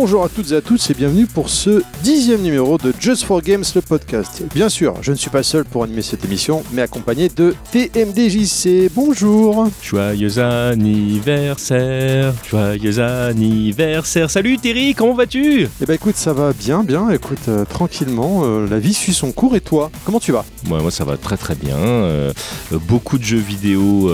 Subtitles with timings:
[0.00, 3.42] Bonjour à toutes et à tous et bienvenue pour ce dixième numéro de Just for
[3.42, 4.44] Games, le podcast.
[4.54, 8.92] Bien sûr, je ne suis pas seul pour animer cette émission, mais accompagné de TMDJC.
[8.94, 14.30] Bonjour Joyeux anniversaire, joyeux anniversaire.
[14.30, 15.68] Salut Terry, comment vas-tu?
[15.82, 19.32] Eh ben écoute, ça va bien, bien, écoute, euh, tranquillement, euh, la vie suit son
[19.32, 20.44] cours et toi, comment tu vas?
[20.68, 21.76] Moi, moi ça va très très bien.
[21.76, 22.32] Euh,
[22.70, 24.12] beaucoup de jeux vidéo,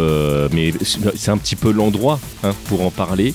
[0.50, 0.72] mais
[1.14, 3.34] c'est un petit peu l'endroit hein, pour en parler.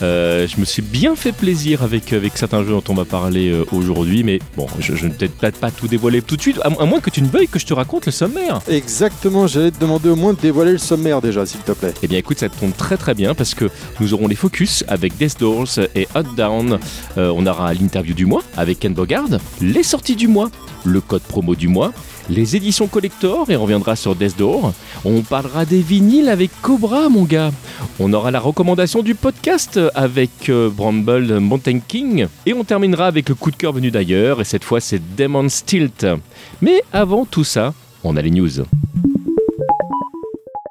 [0.00, 3.64] Je me suis bien fait plaisir avec, avec certains jeux dont on va parler euh,
[3.72, 6.68] aujourd'hui, mais bon, je, je ne vais peut-être pas tout dévoiler tout de suite, à,
[6.68, 8.60] à moins que tu ne veuilles que je te raconte le sommaire.
[8.68, 11.94] Exactement, j'allais te demander au moins de dévoiler le sommaire déjà, s'il te plaît.
[12.02, 15.16] Eh bien écoute, ça tombe très très bien parce que nous aurons les focus avec
[15.16, 16.78] Death Doors et Hot Down.
[17.18, 19.28] Euh, on aura l'interview du mois avec Ken Bogard,
[19.60, 20.50] les sorties du mois,
[20.84, 21.92] le code promo du mois,
[22.30, 24.72] les éditions collector et on reviendra sur Death Door.
[25.04, 27.50] On parlera des vinyles avec Cobra, mon gars.
[27.98, 32.28] On aura la recommandation du podcast avec euh, Bramble Mountain King.
[32.46, 34.40] Et on terminera avec le coup de cœur venu d'ailleurs.
[34.40, 36.06] Et cette fois, c'est Demon's Tilt.
[36.62, 38.62] Mais avant tout ça, on a les news.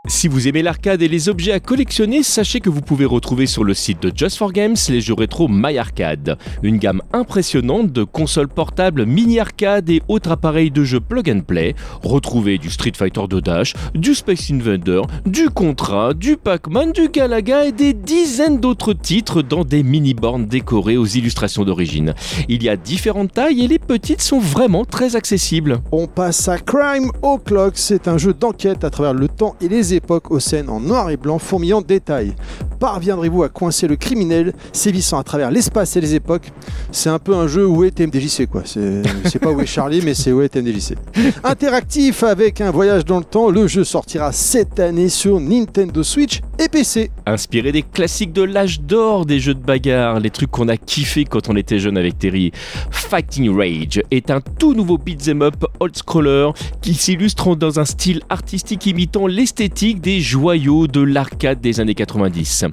[0.10, 3.64] Si vous aimez l'arcade et les objets à collectionner, sachez que vous pouvez retrouver sur
[3.64, 6.36] le site de Just for Games les jeux rétro My Arcade.
[6.64, 11.76] Une gamme impressionnante de consoles portables, mini-arcade et autres appareils de jeux plug and play.
[12.02, 17.66] Retrouvez du Street Fighter 2 Dash, du Space Invader, du Contra, du Pac-Man, du Galaga
[17.66, 22.16] et des dizaines d'autres titres dans des mini-bornes décorées aux illustrations d'origine.
[22.50, 25.82] Il y a différentes tailles et les petites sont vraiment très accessibles.
[25.92, 29.99] On passe à Crime O'Clock, c'est un jeu d'enquête à travers le temps et les
[30.00, 32.34] époques aux scènes en noir et blanc fourmillant de détails.
[32.80, 36.52] Parviendrez-vous à coincer le criminel sévissant à travers l'espace et les époques?
[36.92, 38.64] C'est un peu un jeu où est TMDJC quoi.
[38.66, 40.96] C'est pas où est Charlie mais c'est où est TMDJC.
[41.44, 46.40] Interactif avec un voyage dans le temps, le jeu sortira cette année sur Nintendo Switch
[46.58, 47.12] et PC.
[47.26, 51.26] Inspiré des classiques de l'âge d'or des jeux de bagarre, les trucs qu'on a kiffé
[51.26, 52.52] quand on était jeune avec Terry.
[52.92, 56.52] Fighting Rage est un tout nouveau beat'em up old scroller
[56.82, 62.66] qui s'illustre dans un style artistique imitant l'esthétique des joyaux de l'arcade des années 90.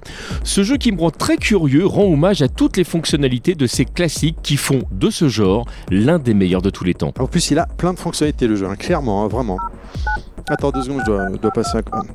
[0.44, 3.84] Ce jeu qui me rend très curieux rend hommage à toutes les fonctionnalités de ces
[3.84, 7.12] classiques qui font de ce genre l'un des meilleurs de tous les temps.
[7.19, 9.59] En plus il a plein de fonctionnalités le jeu, hein, clairement, hein, vraiment.
[10.49, 12.09] Attends deux secondes, je dois, je dois passer un commande.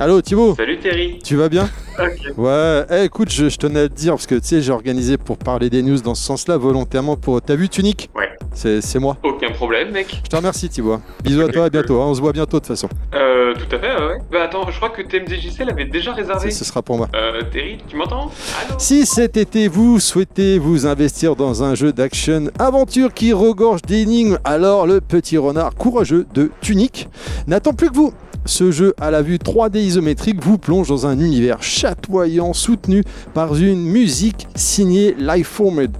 [0.00, 1.18] Allô Thibaut Salut Terry.
[1.24, 2.36] tu vas bien Ok.
[2.38, 5.16] Ouais, eh, écoute, je, je tenais à te dire, parce que tu sais, j'ai organisé
[5.16, 7.42] pour parler des news dans ce sens-là, volontairement pour.
[7.42, 8.28] T'as vu Tunic Ouais.
[8.52, 9.16] C'est moi.
[9.22, 10.20] Aucun problème, mec.
[10.24, 11.00] Je te remercie, Thibaut.
[11.22, 12.00] Bisous à toi, à bientôt.
[12.00, 12.88] hein, on se voit bientôt de toute façon.
[13.14, 14.18] Euh, tout à fait, ouais, ouais.
[14.32, 16.50] Bah attends, je crois que TMDJC l'avait déjà réservé.
[16.50, 17.08] Ce ce sera pour moi.
[17.14, 18.30] Euh, Terry, tu m'entends?
[18.78, 24.38] Si cet été vous souhaitez vous investir dans un jeu d'action aventure qui regorge d'énigmes,
[24.44, 27.08] alors le petit renard courageux de Tunic
[27.46, 28.12] n'attend plus que vous.
[28.44, 33.02] Ce jeu à la vue 3D isométrique vous plonge dans un univers chatoyant soutenu
[33.34, 35.90] par une musique signée Lifeformed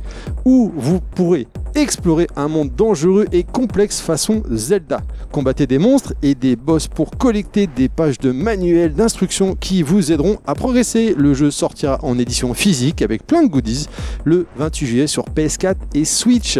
[0.44, 5.00] où vous pourrez explorer un monde dangereux et complexe façon Zelda.
[5.30, 10.10] Combattez des monstres et des boss pour collecter des pages de manuels d'instructions qui vous
[10.10, 11.14] aideront à progresser.
[11.16, 13.88] Le jeu sortira en édition physique avec plein de goodies
[14.24, 16.58] le 28 juillet sur PS4 et Switch.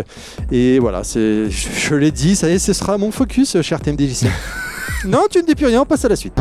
[0.52, 4.26] Et voilà, je, je l'ai dit, ça y est, ce sera mon focus, cher TMDJC.
[5.04, 6.38] non, tu ne dis plus rien, on passe à la suite.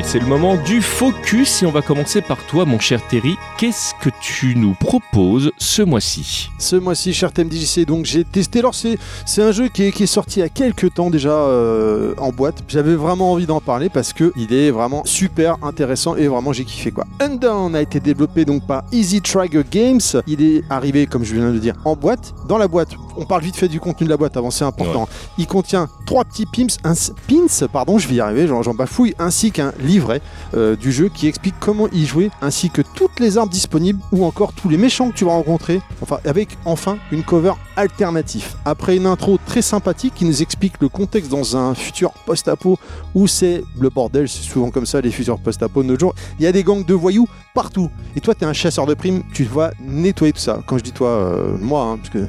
[0.00, 3.36] Et c'est le moment du focus et on va commencer par toi mon cher Terry.
[3.58, 6.48] Qu'est-ce que tu nous proposes ce mois-ci?
[6.58, 8.60] Ce mois-ci, cher TMDJC, donc j'ai testé.
[8.60, 8.96] Alors, c'est,
[9.26, 12.14] c'est un jeu qui est, qui est sorti il y a quelques temps déjà euh,
[12.16, 12.64] en boîte.
[12.66, 16.64] J'avais vraiment envie d'en parler parce que il est vraiment super intéressant et vraiment j'ai
[16.64, 17.04] kiffé quoi.
[17.20, 20.00] Undown a été développé donc par Easy Trigger Games.
[20.26, 22.32] Il est arrivé, comme je viens de le dire, en boîte.
[22.48, 25.10] Dans la boîte, on parle vite fait du contenu de la boîte avant, c'est important.
[25.36, 26.94] Il contient trois petits pins, un,
[27.28, 30.22] pins, pardon, je vais y arriver, j'en, j'en bafouille, ainsi qu'un livret
[30.54, 34.24] euh, du jeu qui explique comment y jouer, ainsi que toutes les armes disponibles ou
[34.24, 38.54] encore tous les méchants que tu vas rencontrer, enfin avec enfin une cover alternative.
[38.64, 42.78] Après une intro très sympathique qui nous explique le contexte dans un futur post-apo
[43.14, 46.14] où c'est le bordel, c'est souvent comme ça les futurs post-apo de nos jours.
[46.38, 47.90] Il y a des gangs de voyous partout.
[48.16, 50.60] Et toi, tu es un chasseur de primes, tu vas nettoyer tout ça.
[50.66, 52.26] Quand je dis toi, euh, moi, hein, parce que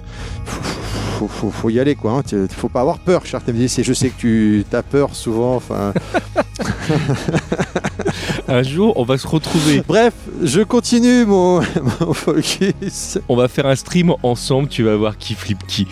[1.27, 2.13] faut, y aller quoi.
[2.13, 2.23] Hein.
[2.27, 3.83] Tu- Faut pas avoir peur, cher TMDC.
[3.83, 5.55] Je sais que tu as peur souvent.
[5.55, 5.93] Enfin,
[8.53, 9.81] Un jour, on va se retrouver.
[9.87, 10.13] Bref,
[10.43, 11.61] Je continue mon,
[12.01, 13.17] mon focus.
[13.29, 15.87] On va faire un stream ensemble, tu vas voir qui flippe qui.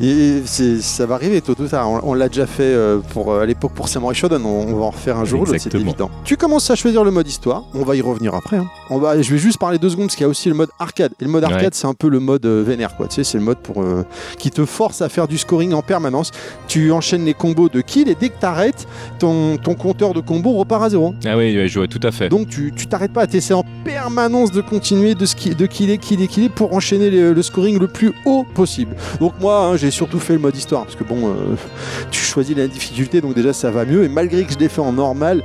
[0.00, 1.88] Et ça va arriver tôt ou tard.
[1.90, 4.44] On, on l'a déjà fait euh, pour, à l'époque pour Samurai Shodown.
[4.44, 6.10] On, on va en refaire un jour c'est évident.
[6.24, 7.64] Tu commences à choisir le mode histoire.
[7.74, 8.56] On va y revenir après.
[8.56, 8.66] hein.
[8.90, 10.70] On va, je vais juste parler deux secondes parce qu'il y a aussi le mode
[10.78, 11.12] arcade.
[11.20, 11.68] Et le mode arcade, Ouais.
[11.72, 13.06] c'est un peu le mode euh, vénère, quoi.
[13.06, 14.04] Tu sais, c'est le mode pour euh,
[14.38, 16.32] qui te force à faire du scoring en permanence.
[16.66, 18.86] Tu enchaînes les combos de kill et dès que t'arrêtes,
[19.18, 21.14] ton, ton compteur de combo repart à zéro.
[21.24, 21.43] ah oui,
[21.78, 22.28] vois tout à fait.
[22.28, 26.26] Donc tu t'arrêtes pas, tu essaies en permanence de continuer de, ski- de killer, killer,
[26.28, 28.94] killer pour enchaîner le, le scoring le plus haut possible.
[29.20, 31.32] Donc moi hein, j'ai surtout fait le mode histoire parce que bon, euh,
[32.10, 34.80] tu choisis la difficulté donc déjà ça va mieux et malgré que je l'ai fait
[34.80, 35.42] en normal,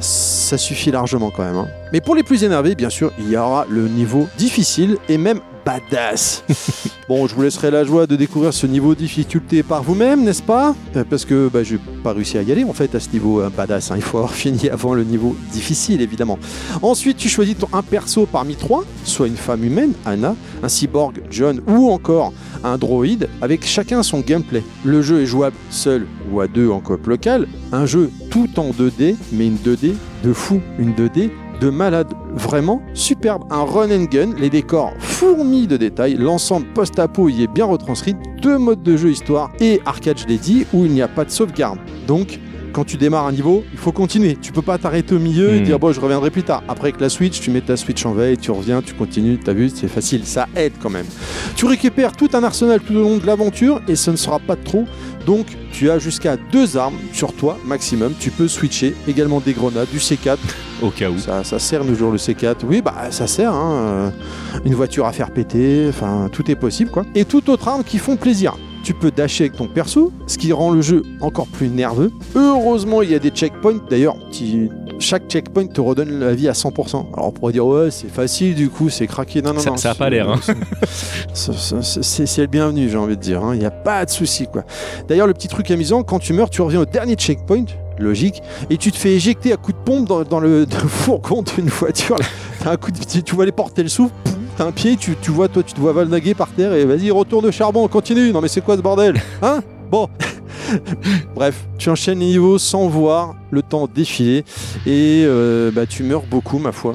[0.00, 1.56] ça suffit largement quand même.
[1.56, 1.68] hein.
[1.92, 5.40] Mais pour les plus énervés, bien sûr, il y aura le niveau difficile et même
[5.68, 6.44] badass.
[7.10, 10.74] bon, je vous laisserai la joie de découvrir ce niveau difficulté par vous-même, n'est-ce pas?
[10.96, 13.42] Euh, Parce que bah, j'ai pas réussi à y aller en fait à ce niveau
[13.42, 13.90] euh, badass.
[13.90, 13.96] hein.
[13.96, 16.38] Il faut avoir fini avant le niveau difficile évidemment.
[16.80, 21.20] Ensuite, tu choisis ton, un perso parmi trois, soit une femme humaine, Anna, un cyborg,
[21.30, 22.32] John, ou encore
[22.64, 24.62] un droïde, avec chacun son gameplay.
[24.86, 28.70] Le jeu est jouable seul ou à deux en coop local, un jeu tout en
[28.70, 29.92] 2D, mais une 2D
[30.24, 35.66] de fou, une 2D de malade, vraiment superbe, un run and gun, les décors fourmis
[35.66, 40.18] de détails, l'ensemble post-apo y est bien retranscrit, deux modes de jeu histoire et arcade
[40.18, 41.78] je l'ai dit, où il n'y a pas de sauvegarde.
[42.06, 42.38] Donc
[42.72, 44.36] quand tu démarres un niveau, il faut continuer.
[44.40, 45.64] Tu peux pas t'arrêter au milieu et Hmm.
[45.64, 46.62] dire bon, je reviendrai plus tard.
[46.68, 49.54] Après avec la Switch, tu mets ta Switch en veille, tu reviens, tu continues, t'as
[49.54, 51.06] vu, c'est facile, ça aide quand même.
[51.56, 54.54] Tu récupères tout un arsenal tout au long de l'aventure et ce ne sera pas
[54.54, 54.84] de trop.
[55.26, 58.12] Donc tu as jusqu'à deux armes sur toi maximum.
[58.20, 60.36] Tu peux switcher également des grenades, du C4.
[60.82, 61.18] Au cas où.
[61.18, 62.56] Ça, ça sert toujours le C4.
[62.64, 63.52] Oui, bah ça sert.
[63.52, 64.10] hein, euh,
[64.64, 65.86] Une voiture à faire péter.
[65.88, 67.04] Enfin, tout est possible quoi.
[67.14, 68.56] Et toute autre arme qui font plaisir.
[68.84, 72.10] Tu peux dasher avec ton perso, ce qui rend le jeu encore plus nerveux.
[72.36, 73.80] Heureusement, il y a des checkpoints.
[73.90, 74.16] D'ailleurs,
[75.00, 77.06] chaque checkpoint te redonne la vie à 100%.
[77.12, 79.42] Alors on pourrait dire ouais, c'est facile du coup, c'est craqué.
[79.42, 79.76] Non, non, Ça- non.
[79.76, 80.38] ça a c'est- pas l'air, hein.
[81.34, 83.42] c'est le bienvenu, j'ai envie de dire.
[83.44, 83.54] hein.
[83.54, 84.62] Il n'y a pas de souci quoi.
[85.08, 87.64] D'ailleurs, le petit truc amusant, quand tu meurs, tu reviens au dernier checkpoint.
[87.98, 92.16] Logique, et tu te fais éjecter à coup de pompe dans, le, fourgon d'une voiture.
[93.24, 94.14] tu, vois les porter le souffle,
[94.56, 97.10] t'as un pied, tu, tu vois toi, tu te vois valnaguer par terre et vas-y
[97.10, 98.32] retourne au charbon, continue.
[98.32, 99.60] Non mais c'est quoi ce bordel, hein?
[99.90, 100.08] Bon,
[101.34, 104.44] Bref, tu enchaînes les niveaux sans voir le temps défiler
[104.86, 106.94] et euh, bah, tu meurs beaucoup, ma foi.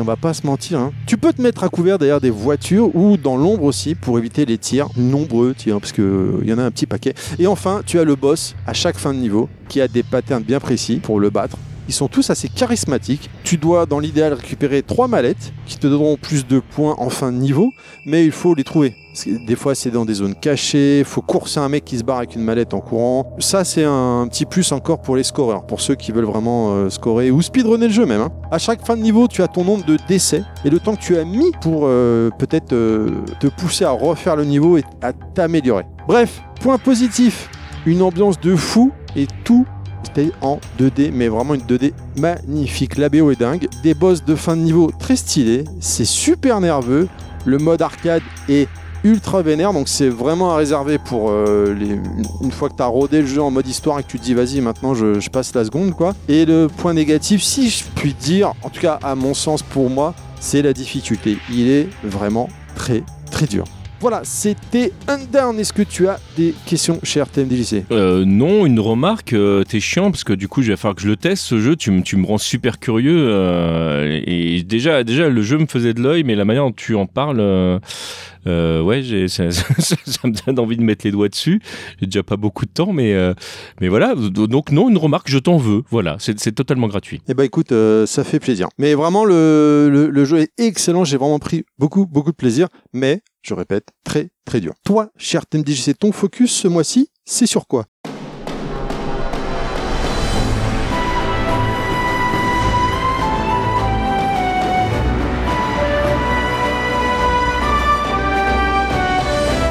[0.00, 0.78] On va pas se mentir.
[0.78, 0.92] hein.
[1.06, 4.44] Tu peux te mettre à couvert derrière des voitures ou dans l'ombre aussi pour éviter
[4.46, 7.14] les tirs nombreux, tirs, parce que il y en a un petit paquet.
[7.38, 10.42] Et enfin, tu as le boss à chaque fin de niveau qui a des patterns
[10.42, 11.56] bien précis pour le battre.
[11.88, 13.28] Ils sont tous assez charismatiques.
[13.42, 17.32] Tu dois, dans l'idéal, récupérer trois mallettes qui te donneront plus de points en fin
[17.32, 17.72] de niveau,
[18.06, 18.94] mais il faut les trouver.
[19.26, 22.18] Des fois, c'est dans des zones cachées, il faut courser un mec qui se barre
[22.18, 23.34] avec une mallette en courant.
[23.38, 26.90] Ça, c'est un petit plus encore pour les scoreurs, pour ceux qui veulent vraiment euh,
[26.90, 28.20] scorer ou speedrunner le jeu même.
[28.20, 28.32] hein.
[28.50, 31.00] À chaque fin de niveau, tu as ton nombre de décès et le temps que
[31.00, 35.12] tu as mis pour euh, peut-être euh, te pousser à refaire le niveau et à
[35.12, 35.84] t'améliorer.
[36.08, 37.48] Bref, point positif,
[37.86, 39.64] une ambiance de fou et tout
[40.42, 42.98] en 2D, mais vraiment une 2D magnifique.
[42.98, 43.68] La BO est dingue.
[43.82, 45.64] Des boss de fin de niveau très stylés.
[45.80, 47.08] C'est super nerveux.
[47.44, 48.68] Le mode arcade est
[49.04, 51.74] ultra vénère, donc c'est vraiment à réserver pour euh,
[52.42, 54.24] une fois que tu as rodé le jeu en mode histoire et que tu te
[54.24, 56.14] dis vas-y maintenant je, passe la seconde quoi.
[56.28, 59.90] Et le point négatif, si je puis dire, en tout cas à mon sens pour
[59.90, 61.38] moi, c'est la difficulté.
[61.50, 63.64] Il est vraiment très très dur.
[64.04, 65.58] Voilà, c'était Undown.
[65.58, 70.10] Est-ce que tu as des questions, cher TMDJC Euh, non, une remarque, euh, t'es chiant
[70.10, 71.74] parce que du coup, je vais falloir que je le teste ce jeu.
[71.74, 76.02] Tu, tu me rends super curieux euh, et déjà, déjà, le jeu me faisait de
[76.02, 77.80] l'œil, mais la manière dont tu en parles,
[78.46, 81.60] euh, ouais, j'ai, ça, ça- me donne envie de mettre les doigts dessus.
[82.00, 83.34] J'ai déjà pas beaucoup de temps, mais euh,
[83.80, 84.14] mais voilà.
[84.14, 85.82] Donc non, une remarque, je t'en veux.
[85.90, 87.20] Voilà, c'est, totalement gratuit.
[87.28, 88.68] Eh ben écoute, euh, ça fait plaisir.
[88.78, 91.04] Mais vraiment, le jeu est excellent.
[91.04, 92.68] J'ai vraiment pris beaucoup, beaucoup de plaisir.
[92.92, 94.74] Mais, je répète, très, très dur.
[94.84, 97.86] Toi, cher TMDJC, ton focus ce mois-ci, c'est sur quoi?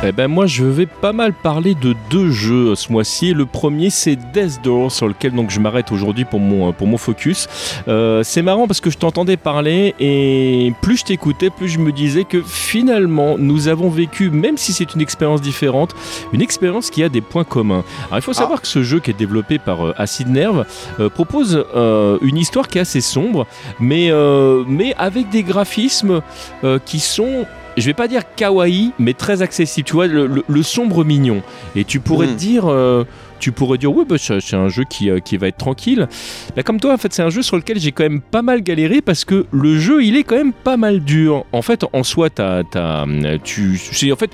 [0.05, 3.33] Eh ben moi je vais pas mal parler de deux jeux ce mois-ci.
[3.33, 6.97] Le premier c'est Death Door sur lequel donc je m'arrête aujourd'hui pour mon pour mon
[6.97, 7.47] focus.
[7.87, 11.93] Euh, c'est marrant parce que je t'entendais parler et plus je t'écoutais, plus je me
[11.93, 15.95] disais que finalement nous avons vécu, même si c'est une expérience différente,
[16.33, 17.85] une expérience qui a des points communs.
[18.07, 20.65] Alors il faut savoir que ce jeu qui est développé par euh, Acid Nerve
[20.99, 23.47] euh, propose euh, une histoire qui est assez sombre,
[23.79, 24.11] mais
[24.67, 26.21] mais avec des graphismes
[26.85, 27.45] qui sont
[27.81, 29.85] je vais pas dire kawaii, mais très accessible.
[29.87, 31.41] Tu vois, le, le- le sombre mignon.
[31.75, 33.03] Et tu pourrais te dire, euh,
[33.39, 36.07] tu pourrais dire oui, bah, c'est un jeu qui, euh, qui va être tranquille.
[36.55, 38.61] Bah, comme toi, en fait, c'est un jeu sur lequel j'ai quand même pas mal
[38.61, 41.45] galéré parce que le jeu, il est quand même pas mal dur.
[41.51, 44.31] En fait, en soi, t'as, t'as, euh, tu, c'est en fait.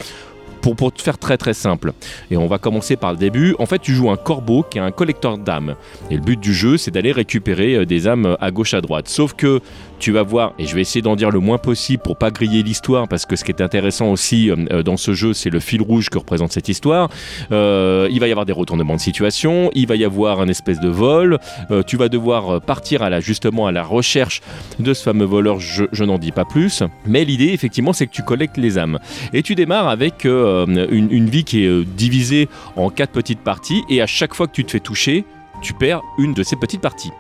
[0.62, 1.93] Pour, pour te faire très très simple,
[2.29, 3.55] et on va commencer par le début.
[3.60, 5.75] En fait, tu joues un corbeau qui est un collecteur d'âmes.
[6.12, 9.08] Et le but du jeu, c'est d'aller récupérer des âmes à gauche à droite.
[9.08, 9.62] Sauf que
[10.00, 12.63] tu vas voir, et je vais essayer d'en dire le moins possible pour pas griller
[12.63, 15.60] l'histoire, parce que ce qui est intéressant aussi euh, euh, dans ce jeu, c'est le
[15.60, 17.10] fil rouge que représente cette histoire.
[17.51, 20.79] Euh, il va y avoir des retournements de situation, il va y avoir un espèce
[20.79, 21.38] de vol,
[21.86, 24.41] tu vas devoir partir à justement à la recherche
[24.79, 26.84] de ce fameux voleur, je, n'en dis pas plus.
[27.06, 29.00] Mais l'idée, effectivement, c'est que tu collectes les âmes.
[29.34, 34.01] Et tu démarres avec une, une vie qui est divisée en quatre petites parties, et
[34.01, 35.25] à chaque fois que tu te fais toucher,
[35.62, 37.12] tu perds une de ces petites parties.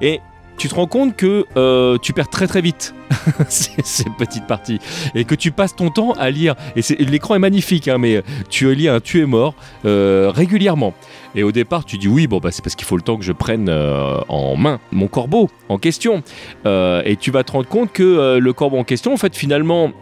[0.00, 0.20] Et
[0.56, 2.94] tu te rends compte que euh, tu perds très très vite
[3.48, 4.78] ces, petites parties
[5.14, 6.54] et que tu passes ton temps à lire.
[6.76, 10.94] Et l'écran est magnifique, hein, mais tu lis un tu es mort euh, régulièrement.
[11.34, 13.24] Et au départ, tu dis oui, bon, bah, c'est parce qu'il faut le temps que
[13.24, 16.22] je prenne euh, en main mon corbeau en question.
[16.64, 19.92] Et tu vas te rendre compte que le corbeau en question, en fait, finalement,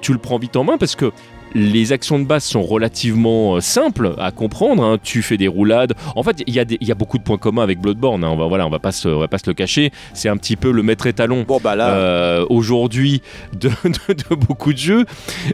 [0.00, 1.12] tu le prends vite en main parce que
[1.54, 4.82] les actions de base sont relativement euh, simples à comprendre.
[4.84, 4.98] hein.
[5.02, 5.94] Tu fais des roulades.
[6.16, 8.24] En fait, il y, a y beaucoup de points communs avec Bloodborne.
[8.24, 8.30] hein.
[8.30, 9.90] On va, voilà, on va pas se, on va pas se le cacher.
[10.14, 11.90] C'est un petit peu le maître étalon Bon, bah là.
[11.94, 13.22] euh, aujourd'hui
[13.60, 15.04] de, de- de beaucoup de jeux,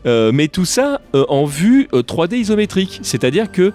[0.07, 3.01] Euh, mais tout ça euh, en vue euh, 3D isométrique.
[3.03, 3.73] C'est-à-dire que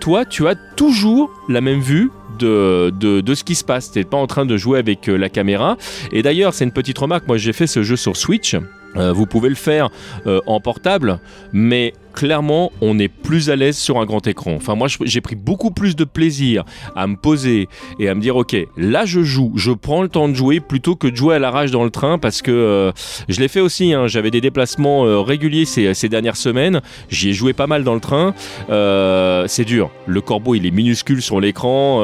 [0.00, 2.10] toi, tu as toujours la même vue.
[2.38, 3.90] De, de, de ce qui se passe.
[3.90, 5.76] T'es pas en train de jouer avec euh, la caméra.
[6.12, 7.26] Et d'ailleurs, c'est une petite remarque.
[7.26, 8.54] Moi, j'ai fait ce jeu sur Switch.
[8.98, 9.90] Euh, vous pouvez le faire
[10.26, 11.18] euh, en portable,
[11.52, 14.54] mais clairement, on est plus à l'aise sur un grand écran.
[14.56, 16.64] Enfin, moi, j'ai pris beaucoup plus de plaisir
[16.96, 17.68] à me poser
[18.00, 20.96] et à me dire, ok, là, je joue, je prends le temps de jouer plutôt
[20.96, 22.90] que de jouer à l'arrache dans le train parce que euh,
[23.28, 23.92] je l'ai fait aussi.
[23.92, 26.80] hein, J'avais des déplacements euh, réguliers ces, dernières semaines.
[27.08, 28.34] J'y ai joué pas mal dans le train.
[28.68, 29.88] Euh, c'est dur.
[30.06, 32.00] Le corbeau, il est minuscule sur l'écran.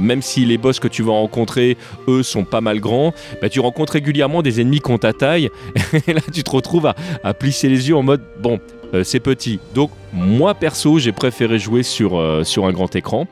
[0.00, 1.76] même si les boss que tu vas rencontrer,
[2.08, 5.50] eux, sont pas mal grands, bah, tu rencontres régulièrement des ennemis qui ont ta taille.
[6.06, 6.90] Et là, tu te retrouves
[7.22, 8.58] à plisser les yeux en mode bon.
[8.94, 9.60] Euh, c'est petit.
[9.74, 13.26] Donc moi perso j'ai préféré jouer sur, euh, un grand écran.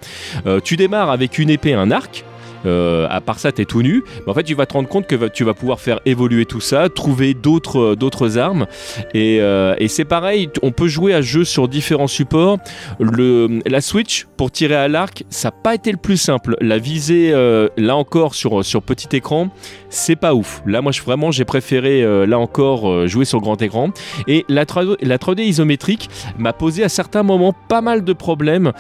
[0.47, 2.25] Euh, tu démarres avec une épée, un arc.
[2.65, 4.05] Euh, à part ça, t'es tout nu.
[4.25, 6.61] Mais en fait, tu vas te rendre compte que tu vas pouvoir faire évoluer tout
[6.61, 8.67] ça, trouver d'autres euh, d'autres armes.
[9.15, 12.59] Et, euh, c'est pareil, on peut jouer à jeu sur différents supports.
[12.99, 16.57] La Switch, pour tirer à l'arc, ça n'a pas été le plus simple.
[16.61, 17.33] La visée,
[17.77, 19.49] là encore, sur, sur petit écran,
[19.89, 20.61] c'est pas ouf.
[20.67, 23.91] Là, moi, je, vraiment, j'ai préféré, là encore, jouer sur grand écran.
[24.27, 28.73] Et la 3D, la 3D isométrique m'a posé à certains moments pas mal de problèmes,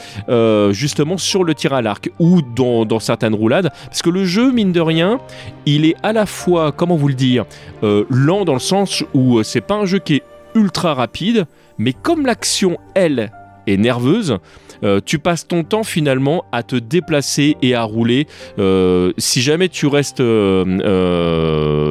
[0.72, 3.65] justement, sur le tir à l'arc ou dans, dans certaines roulades.
[3.86, 5.18] Parce que le jeu, mine de rien,
[5.64, 7.44] il est à la fois, comment vous le dire,
[7.82, 10.22] euh, lent dans le sens où euh, c'est pas un jeu qui est
[10.54, 11.46] ultra rapide,
[11.78, 13.30] mais comme l'action, elle,
[13.66, 14.38] est nerveuse,
[14.84, 18.26] euh, tu passes ton temps finalement à te déplacer et à rouler.
[19.18, 20.22] Si jamais tu restes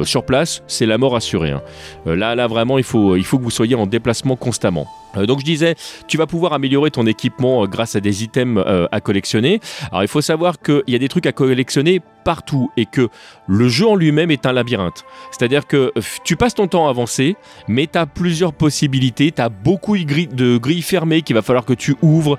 [0.04, 1.50] sur place, c'est la mort assurée.
[1.50, 1.62] hein.
[2.06, 4.86] Là, là vraiment, il faut que vous soyez en déplacement constamment.
[5.16, 5.74] Euh, donc je disais,
[6.06, 9.60] tu vas pouvoir améliorer ton équipement euh, grâce à des items euh, à collectionner.
[9.90, 13.08] Alors il faut savoir qu'il y a des trucs à collectionner partout et que
[13.46, 15.04] le jeu en lui-même est un labyrinthe.
[15.30, 15.92] C'est-à-dire que
[16.24, 17.36] tu passes ton temps à avancer,
[17.68, 21.72] mais tu as plusieurs possibilités, tu as beaucoup de grilles, fermées qu'il va falloir que
[21.72, 22.36] tu ouvres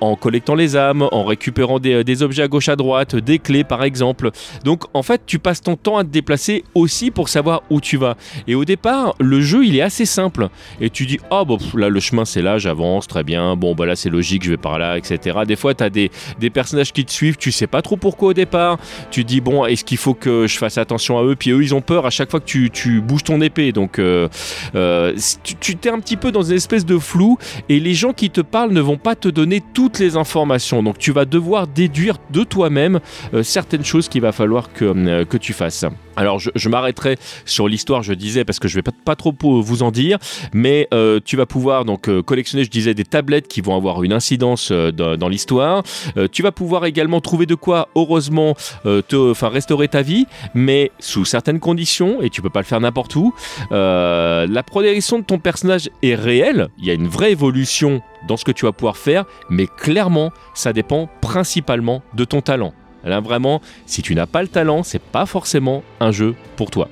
[0.00, 3.84] en collectant les âmes, en récupérant des, objets à gauche à droite, des clés par
[3.84, 4.30] exemple.
[4.64, 7.98] Donc en fait, tu passes ton temps à te déplacer aussi pour savoir où tu
[7.98, 8.16] vas.
[8.46, 10.48] Et au départ, le jeu il est assez simple.
[10.80, 13.86] Et tu dis, oh bon, là le chemin c'est là, j'avance, très bien, bon bah
[13.86, 15.38] là c'est logique, je vais par là, etc.
[15.46, 18.28] Des fois, tu as des, des personnages qui te suivent, tu sais pas trop pourquoi
[18.28, 18.78] au départ.
[19.10, 21.36] Tu dis, bon, est-ce qu'il faut que je fasse attention à eux?
[21.36, 23.72] Puis eux, ils ont peur à chaque fois que tu, tu bouges ton épée.
[23.72, 24.28] Donc euh,
[24.74, 25.14] euh,
[25.60, 28.40] tu, t'es un petit peu dans une espèce de flou et les gens qui te
[28.40, 30.82] parlent ne vont pas te donner toutes les informations.
[30.82, 33.00] Donc tu vas devoir déduire de toi-même
[33.34, 35.84] euh, certaines choses qu'il va falloir que, que tu fasses.
[36.16, 39.34] Alors je, je m'arrêterai sur l'histoire, je disais, parce que je vais pas, pas trop
[39.42, 40.18] vous en dire,
[40.52, 40.88] mais
[41.24, 44.70] tu vas pouvoir donc euh, collectionner, je disais, des tablettes qui vont avoir une incidence
[44.72, 45.82] euh, dans, l'histoire.
[46.16, 51.24] Euh, tu vas pouvoir également trouver de quoi, heureusement, te, restaurer ta vie, mais sous
[51.24, 53.34] certaines conditions, et tu peux pas le faire n'importe où.
[53.70, 58.44] La progression de ton personnage est réelle, il y a une vraie évolution dans ce
[58.44, 62.72] que tu vas pouvoir faire, mais clairement, ça dépend principalement de ton talent.
[63.04, 66.88] Là vraiment, si tu n'as pas le talent, c'est pas forcément un jeu pour toi.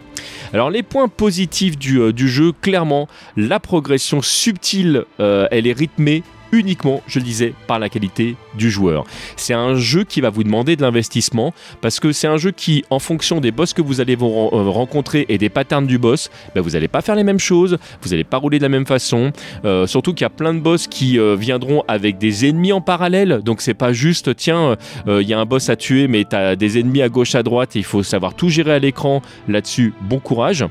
[0.53, 5.73] Alors les points positifs du, euh, du jeu, clairement, la progression subtile, euh, elle est
[5.73, 6.23] rythmée
[6.59, 9.05] uniquement, je le disais, par la qualité du joueur.
[9.37, 12.85] C'est un jeu qui va vous demander de l'investissement parce que c'est un jeu qui,
[12.91, 16.31] en fonction des boss que vous allez vous euh, rencontrer et des patterns du boss,
[16.55, 18.87] ben, vous n'allez pas faire les mêmes choses, vous n'allez pas rouler de la même
[18.87, 19.33] façon.
[19.65, 22.81] Euh, surtout qu'il y a plein de boss qui euh, viendront avec des ennemis en
[22.81, 26.37] parallèle, donc c'est pas juste tiens, il y a un boss à tuer, mais tu
[26.37, 29.23] as des ennemis à gauche, à droite, il faut savoir tout gérer à l'écran.
[29.49, 30.65] Là-dessus, bon courage.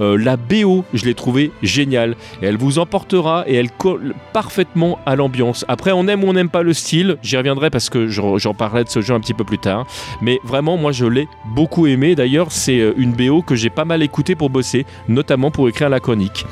[0.00, 5.27] la BO, je l'ai trouvé géniale elle vous emportera et elle colle parfaitement à l'ambiance.
[5.68, 8.84] Après, on aime ou on n'aime pas le style, j'y reviendrai parce que j'en parlerai
[8.84, 9.86] de ce jeu un petit peu plus tard.
[10.20, 12.14] Mais vraiment, moi, je l'ai beaucoup aimé.
[12.14, 15.88] D'ailleurs, c'est euh, une BO que j'ai pas mal écouté pour bosser, notamment pour écrire
[15.88, 16.46] la chronique.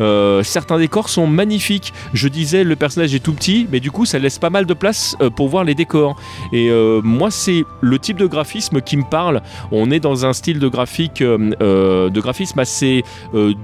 [0.00, 1.92] Euh, certains décors sont magnifiques.
[2.14, 4.74] Je disais, le personnage est tout petit, mais du coup, ça laisse pas mal de
[4.74, 6.16] place euh, pour voir les décors.
[6.52, 6.70] Et
[7.02, 9.42] moi, c'est le type de graphisme qui me parle.
[9.70, 13.04] On est dans un style de graphique, de graphisme assez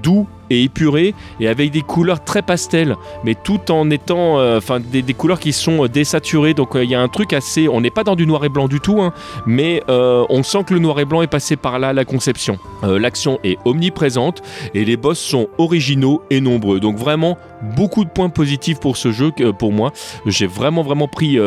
[0.01, 4.79] doux et épuré et avec des couleurs très pastel, mais tout en étant, euh, enfin,
[4.79, 6.53] des, couleurs qui sont euh, désaturées.
[6.53, 8.49] Donc euh, il y a un truc assez, on n'est pas dans du noir et
[8.49, 9.13] blanc du tout, hein,
[9.45, 12.57] mais on sent que le noir et blanc est passé par là la conception.
[12.83, 14.41] L'action est omniprésente
[14.73, 16.79] et les boss sont originaux et nombreux.
[16.79, 17.37] Donc vraiment
[17.75, 19.91] beaucoup de points positifs pour ce jeu pour moi.
[20.25, 21.37] J'ai vraiment vraiment pris,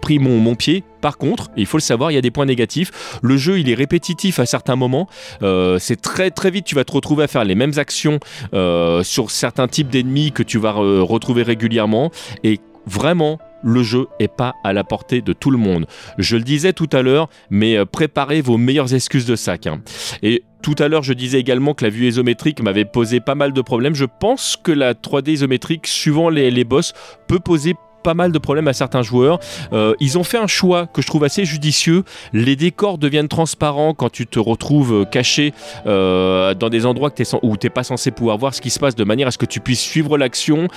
[0.00, 2.46] pris mon, mon pied par contre, il faut le savoir, il y a des points
[2.46, 3.20] négatifs.
[3.22, 5.06] Le jeu, il est répétitif à certains moments.
[5.44, 8.18] Euh, c'est très très vite, tu vas te retrouver à faire les mêmes actions
[8.54, 12.10] euh, sur certains types d'ennemis que tu vas retrouver régulièrement.
[12.42, 15.86] Et vraiment, le jeu est pas à la portée de tout le monde.
[16.18, 19.68] Je le disais tout à l'heure, mais euh, préparez vos meilleures excuses de sac.
[19.68, 19.82] Hein.
[20.24, 23.52] Et tout à l'heure, je disais également que la vue isométrique m'avait posé pas mal
[23.52, 23.94] de problèmes.
[23.94, 26.94] Je pense que la 3D isométrique, suivant les, les boss,
[27.28, 29.40] peut poser pas mal de problèmes à certains joueurs.
[29.72, 32.04] Euh, ils ont fait un choix que je trouve assez judicieux.
[32.32, 35.52] Les décors deviennent transparents quand tu te retrouves euh, caché
[35.86, 37.10] euh, dans des endroits
[37.42, 39.38] où tu n'es pas censé pouvoir voir ce qui se passe de manière à ce
[39.38, 40.68] que tu puisses suivre l'action.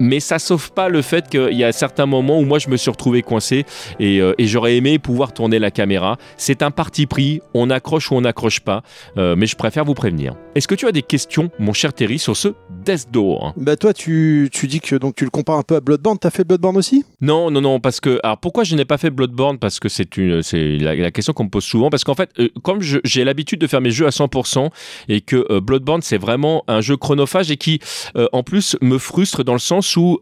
[0.00, 2.76] Mais ça sauve pas le fait qu'il y a certains moments où moi je me
[2.76, 3.64] suis retrouvé coincé
[3.98, 6.18] et, j'aurais aimé pouvoir tourner la caméra.
[6.36, 8.82] C'est un parti pris, on accroche ou on n'accroche pas,
[9.16, 10.34] mais je préfère vous prévenir.
[10.54, 12.48] Est-ce que tu as des questions, mon cher Terry, sur ce
[12.84, 13.54] Death Door?
[13.56, 16.18] Bah toi, tu, tu dis que donc tu le compares un peu à Bloodborne.
[16.18, 17.04] T'as fait Bloodborne aussi?
[17.20, 18.18] Non, non, non, parce que.
[18.22, 19.58] Alors pourquoi je n'ai pas fait Bloodborne?
[19.58, 21.90] Parce que c'est une, c'est la, question qu'on me pose souvent.
[21.90, 24.70] Parce qu'en fait, euh, comme j'ai l'habitude de faire mes jeux à 100%
[25.08, 27.78] et que euh, Bloodborne c'est vraiment un jeu chronophage et qui,
[28.16, 30.18] euh, en plus, me frustre dans le sens où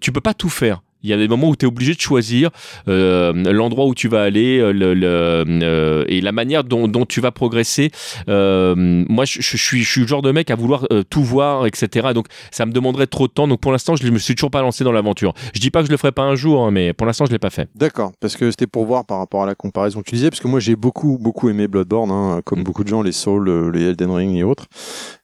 [0.00, 0.82] tu peux pas tout faire.
[1.02, 2.50] Il y a des moments où tu es obligé de choisir
[2.88, 7.20] euh, l'endroit où tu vas aller euh, le, euh, et la manière dont, dont tu
[7.20, 7.90] vas progresser.
[8.26, 12.08] moi, je, je, suis, je suis le genre de mec à vouloir tout voir, etc.
[12.14, 13.48] Donc, ça me demanderait trop de temps.
[13.48, 15.34] Donc, pour l'instant, je me suis toujours pas lancé dans l'aventure.
[15.54, 17.32] Je dis pas que je le ferai pas un jour, hein, mais pour l'instant, je
[17.32, 17.68] l'ai pas fait.
[17.74, 20.40] D'accord, parce que c'était pour voir par rapport à la comparaison que tu disais, parce
[20.40, 22.64] que moi, j'ai beaucoup, beaucoup aimé Bloodborne, hein, comme mm.
[22.64, 24.66] beaucoup de gens, les Souls, les Elden Ring et autres.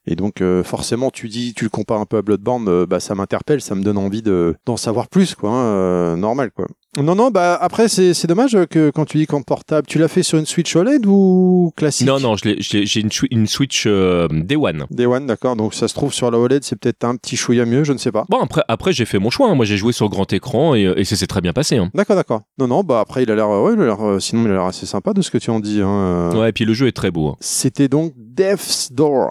[0.05, 3.61] Et donc forcément, tu dis, tu le compares un peu à Bloodborne, bah ça m'interpelle,
[3.61, 5.51] ça me donne envie de d'en savoir plus, quoi.
[5.51, 5.68] Hein.
[5.69, 6.67] Euh, normal quoi.
[6.97, 10.23] Non, non, bah après, c'est dommage que quand tu dis qu'en portable, tu l'as fait
[10.23, 12.07] sur une Switch OLED ou classique?
[12.07, 14.85] Non, non, j'ai une, une, Switch euh, Day One.
[14.89, 15.55] Day One, d'accord.
[15.55, 17.99] Donc ça se trouve sur la OLED, c'est peut-être un petit chouïa mieux, je ne
[17.99, 18.25] sais pas.
[18.27, 19.49] Bon, après, après j'ai fait mon choix.
[19.49, 19.55] Hein.
[19.55, 21.77] Moi, j'ai joué sur grand écran et, et ça s'est très bien passé.
[21.77, 21.91] Hein.
[21.93, 22.41] D'accord, d'accord.
[22.57, 25.13] Non, non, bah après, il a l'air, ouais, il sinon, il a l'air assez sympa
[25.13, 25.81] de ce que tu en dis.
[25.81, 26.31] Hein.
[26.33, 27.27] Ouais, et puis le jeu est très beau.
[27.27, 27.35] Hein.
[27.39, 29.29] C'était donc Death's Door.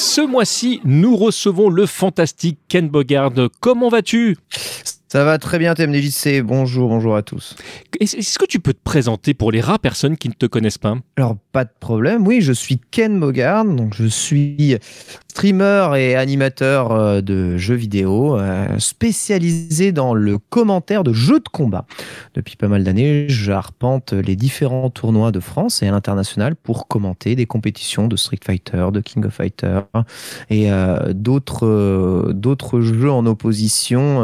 [0.00, 3.32] Ce mois-ci, nous recevons le fantastique Ken Bogard.
[3.60, 4.38] Comment vas-tu?
[5.08, 6.40] Ça va très bien, TMDJC.
[6.40, 7.54] Bonjour, bonjour à tous.
[8.00, 10.96] Est-ce que tu peux te présenter pour les rares personnes qui ne te connaissent pas?
[11.18, 12.26] Alors, pas de problème.
[12.26, 13.66] Oui, je suis Ken Bogard.
[13.66, 14.78] Donc, je suis
[15.40, 21.48] streamer et animateur euh, de jeux vidéo, euh, spécialisé dans le commentaire de jeux de
[21.50, 21.86] combat.
[22.34, 27.36] Depuis pas mal d'années, j'arpente les différents tournois de France et à l'international pour commenter
[27.36, 29.80] des compétitions de Street Fighter, de King of Fighter
[30.50, 34.16] et euh, d'autres jeux en opposition,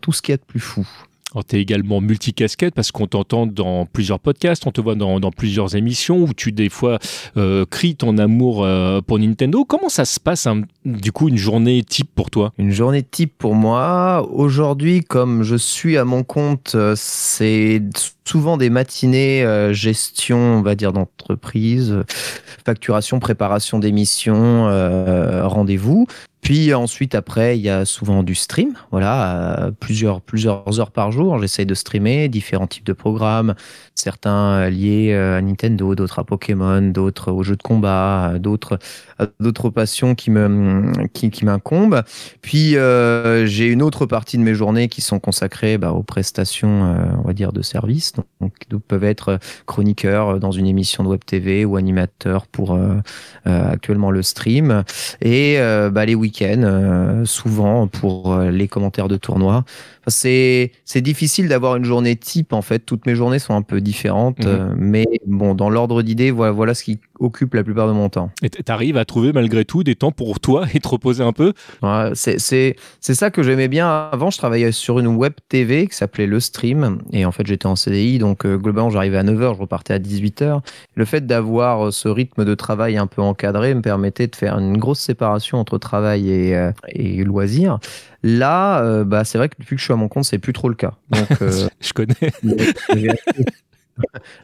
[0.00, 0.88] tout ce qui est de plus fou.
[1.48, 5.74] Tu es également multicasquette parce qu'on t'entend dans plusieurs podcasts, on te voit dans, plusieurs
[5.74, 6.98] émissions où tu des fois
[7.36, 9.64] euh, cries ton amour euh, pour Nintendo.
[9.64, 10.46] Comment ça se passe
[10.84, 12.52] du coup une journée type pour toi?
[12.58, 17.82] Une journée type pour moi, aujourd'hui comme je suis à mon compte, euh, c'est
[18.24, 21.96] souvent des matinées gestion, on va dire, d'entreprise,
[22.64, 24.64] facturation, préparation d'émissions,
[25.44, 26.06] rendez-vous.
[26.46, 31.40] Puis ensuite, après, il y a souvent du stream, voilà, plusieurs, plusieurs heures par jour.
[31.40, 33.56] J'essaye de streamer différents types de programmes,
[33.96, 38.78] certains liés euh, à Nintendo, d'autres à Pokémon, d'autres aux jeux de combat, d'autres
[39.40, 42.02] d'autres passions qui me qui, m'incombent.
[42.42, 46.84] Puis euh, j'ai une autre partie de mes journées qui sont consacrées bah, aux prestations,
[46.84, 48.52] euh, on va dire, de service, donc,
[48.88, 52.96] peuvent être chroniqueurs dans une émission de web TV ou animateurs pour euh,
[53.46, 54.84] euh, actuellement le stream
[55.20, 59.64] et euh, bah, les week-ends euh, souvent pour euh, les commentaires de tournois.
[60.08, 62.80] C'est c'est difficile d'avoir une journée type en fait.
[62.80, 64.46] Toutes mes journées sont un peu différentes, Mhm.
[64.46, 68.08] euh, mais bon dans l'ordre d'idées voilà voilà ce qui occupe la plupart de mon
[68.08, 68.30] temps.
[68.42, 71.52] Et t'arrives à trouver malgré tout des temps pour toi et te reposer un peu?
[71.82, 74.30] Ouais, c'est c'est c'est ça que j'aimais bien avant.
[74.30, 77.74] Je travaillais sur une web TV qui s'appelait Le Stream et en fait j'étais en
[77.76, 80.60] CDI donc euh, globalement j'arrivais à 9h, je repartais à 18h.
[80.94, 84.58] Le fait d'avoir euh, ce rythme de travail un peu encadré me permettait de faire
[84.58, 87.78] une grosse séparation entre travail et, euh, et loisirs.
[88.28, 90.52] Là, euh, bah, c'est vrai que depuis que je suis à mon compte, c'est plus
[90.52, 90.94] trop le cas.
[91.10, 92.14] Donc, euh, Je connais.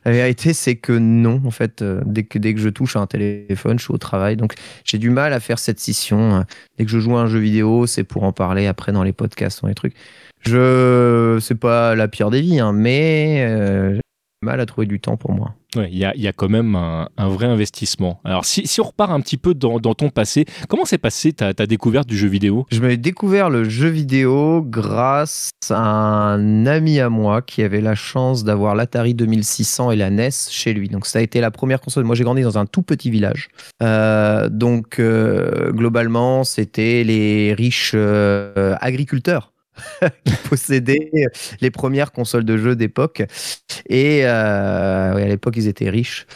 [0.05, 3.01] la vérité, c'est que non, en fait, euh, dès que, dès que je touche à
[3.01, 4.37] un téléphone, je suis au travail.
[4.37, 6.37] Donc, j'ai du mal à faire cette scission.
[6.37, 6.42] Euh,
[6.79, 9.12] Dès que je joue à un jeu vidéo, c'est pour en parler après dans les
[9.12, 9.95] podcasts, dans les trucs.
[10.42, 14.01] Je, c'est pas la pire des vies, hein, mais euh, j'ai
[14.42, 15.57] du mal à trouver du temps pour moi.
[15.77, 18.21] Il y a, y a quand même un, vrai investissement.
[18.25, 21.55] Alors, si, si on repart un petit peu dans, ton passé, comment s'est passé ta,
[21.55, 22.67] ta découverte du jeu vidéo?
[22.71, 27.95] Je m'ai découvert le jeu vidéo grâce à un ami à moi qui avait la
[27.95, 30.89] chance d'avoir l'Atari 2600 et la NES chez lui.
[30.89, 32.05] Donc ça a été la première console.
[32.05, 33.49] Moi j'ai grandi dans un tout petit village.
[33.83, 39.52] Euh, donc euh, globalement c'était les riches euh, agriculteurs
[40.25, 41.11] qui possédaient
[41.61, 43.23] les premières consoles de jeux d'époque.
[43.89, 46.27] Et euh, ouais, à l'époque ils étaient riches.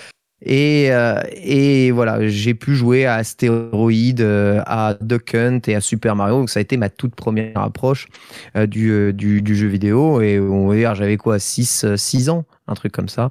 [0.43, 5.81] Et, euh, et voilà, j'ai pu jouer à Astéroïde, euh, à Duck Hunt et à
[5.81, 6.37] Super Mario.
[6.37, 8.07] Donc ça a été ma toute première approche
[8.55, 10.21] euh, du, du, du jeu vidéo.
[10.21, 13.31] Et on va dire, j'avais quoi, 6 6 ans, un truc comme ça.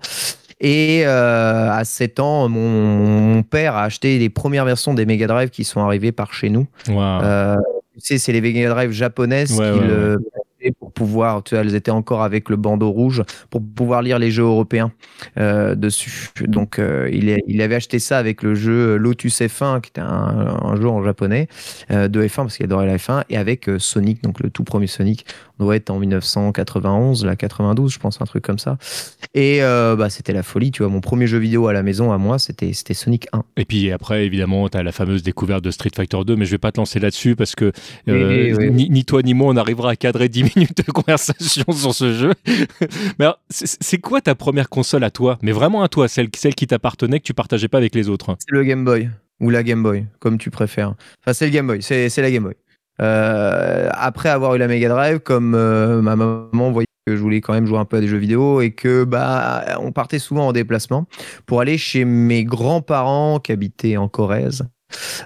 [0.61, 5.27] Et euh, à 7 ans, mon, mon père a acheté les premières versions des Mega
[5.27, 6.65] Drive qui sont arrivées par chez nous.
[6.89, 7.57] Euh,
[7.95, 10.44] tu sais, c'est les Mega Drive japonaises Ouais, qu'il ouais, achetait pour
[10.95, 14.43] pouvoir, tu vois, elles étaient encore avec le bandeau rouge pour pouvoir lire les jeux
[14.43, 14.91] européens
[15.37, 16.29] euh, dessus.
[16.47, 20.01] Donc, euh, il, est- il avait acheté ça avec le jeu Lotus F1, qui était
[20.01, 21.47] un, un jeu en japonais
[21.91, 24.87] euh, de F1 parce qu'il adorait la F1, et avec Sonic, donc le tout premier
[24.87, 25.25] Sonic.
[25.59, 28.77] On doit être en 1991, là 92, je pense, un truc comme ça.
[29.33, 30.91] Et bah, c'était la folie, tu vois.
[30.91, 33.43] Mon premier jeu vidéo à la maison, à moi, c'était c'était Sonic 1.
[33.57, 36.51] Et puis après, évidemment, tu as la fameuse découverte de Street Fighter 2, mais je
[36.51, 37.71] vais pas te lancer là-dessus parce que
[38.07, 38.71] Oui, oui.
[38.71, 42.31] Ni, ni toi ni moi, on arrivera à cadrer 10 minutes conversation sur ce jeu.
[43.19, 45.37] mais c'est quoi ta première console à toi?
[45.41, 48.35] Mais vraiment à toi, celle, celle qui t'appartenait, que tu partageais pas avec les autres
[48.39, 50.95] C'est le Game Boy ou la Game Boy, comme tu préfères.
[51.21, 52.55] Enfin, c'est le Game Boy, c'est c'est la Game Boy.
[53.01, 57.41] Euh, après avoir eu la Mega Drive, comme euh, ma maman voyait que je voulais
[57.41, 60.47] quand même jouer un peu à des jeux vidéo et que bah on partait souvent
[60.47, 61.05] en déplacement
[61.45, 64.63] pour aller chez mes grands-parents qui habitaient en Corrèze.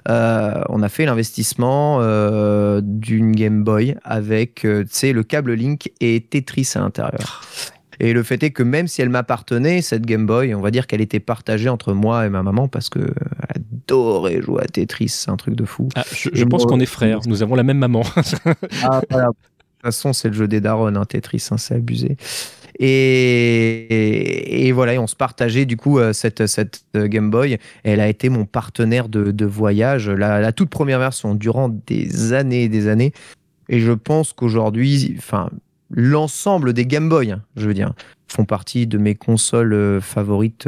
[0.08, 5.54] Euh, on a fait l'investissement euh, d'une Game Boy avec euh, tu sais le câble
[5.54, 7.42] Link et Tetris à l'intérieur.
[8.00, 10.88] Et le fait est que même si elle m'appartenait, cette Game Boy, on va dire
[10.88, 15.10] qu'elle était partagée entre moi et ma maman parce que elle adorait jouer à Tetris,
[15.10, 15.90] c'est un truc de fou.
[15.96, 18.04] Ah, Je, pense qu'on est frères, nous avons la même maman.
[18.84, 19.28] Ah, voilà.
[19.28, 22.18] De toute façon, c'est le jeu des darons, hein, Tetris, hein, c'est abusé.
[22.80, 26.42] Et, voilà, on se partageait du coup euh, cette,
[26.96, 27.58] euh, Game Boy.
[27.84, 32.64] Elle a été mon partenaire de, voyage, la, la toute première version, durant des années
[32.64, 33.12] et des années.
[33.68, 35.50] Et je pense qu'aujourd'hui, enfin,
[35.92, 37.94] l'ensemble des Game Boy, hein, je veux dire,
[38.28, 40.68] font partie de mes consoles euh, favorites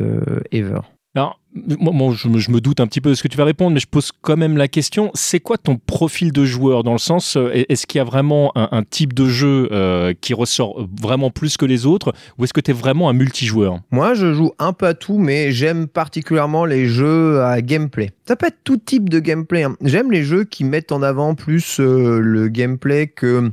[0.51, 0.81] ever.
[1.13, 3.37] Alors, moi, moi, je, me, je me doute un petit peu de ce que tu
[3.37, 5.11] vas répondre, mais je pose quand même la question.
[5.13, 8.53] C'est quoi ton profil de joueur dans le sens, euh, est-ce qu'il y a vraiment
[8.55, 12.53] un, un type de jeu euh, qui ressort vraiment plus que les autres, ou est-ce
[12.53, 13.79] que tu es vraiment un multijoueur?
[13.91, 18.11] Moi, je joue un peu à tout, mais j'aime particulièrement les jeux à gameplay.
[18.25, 19.63] Ça peut être tout type de gameplay.
[19.63, 19.75] hein.
[19.83, 23.51] J'aime les jeux qui mettent en avant plus euh, le gameplay que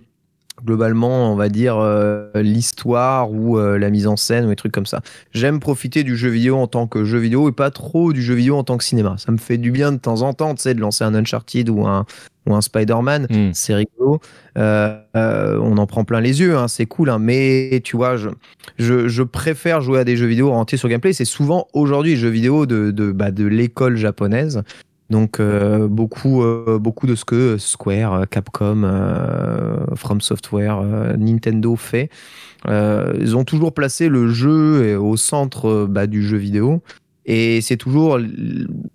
[0.68, 4.72] globalement, on va dire euh, l'histoire ou euh, la mise en scène ou des trucs
[4.72, 5.00] comme ça.
[5.32, 8.34] J'aime profiter du jeu vidéo en tant que jeu vidéo et pas trop du jeu
[8.34, 9.14] vidéo en tant que cinéma.
[9.16, 11.70] Ça me fait du bien de temps en temps, tu sais, de lancer un Uncharted
[11.70, 12.04] ou un
[12.46, 13.50] ou un Spider-Man Hmm.
[13.52, 14.20] c'est rigolo.
[14.56, 17.10] Euh, euh, on en prend plein les yeux, hein, c'est cool.
[17.10, 18.28] hein, mais tu vois, je,
[18.78, 21.12] je, je préfère jouer à des jeux vidéo orientés sur gameplay.
[21.12, 24.62] C'est souvent aujourd'hui les jeux vidéo de, de, bah, de l'école japonaise.
[25.10, 31.16] Donc euh, beaucoup, euh, beaucoup de ce que Square, euh, Capcom, euh, From Software, euh,
[31.16, 32.10] Nintendo fait.
[32.68, 36.82] Euh, ils ont toujours placé le jeu au centre bah, du jeu vidéo.
[37.30, 38.18] Et c'est toujours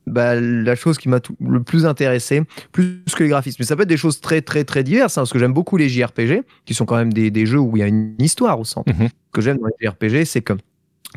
[0.07, 3.57] bah, la chose qui m'a le plus intéressé, plus que les graphismes.
[3.59, 5.77] Mais ça peut être des choses très très très diverses, hein, parce que j'aime beaucoup
[5.77, 8.59] les JRPG, qui sont quand même des, des jeux où il y a une histoire
[8.59, 8.91] au centre.
[8.91, 9.07] Mhm.
[9.07, 10.53] Ce que j'aime dans les JRPG, c'est que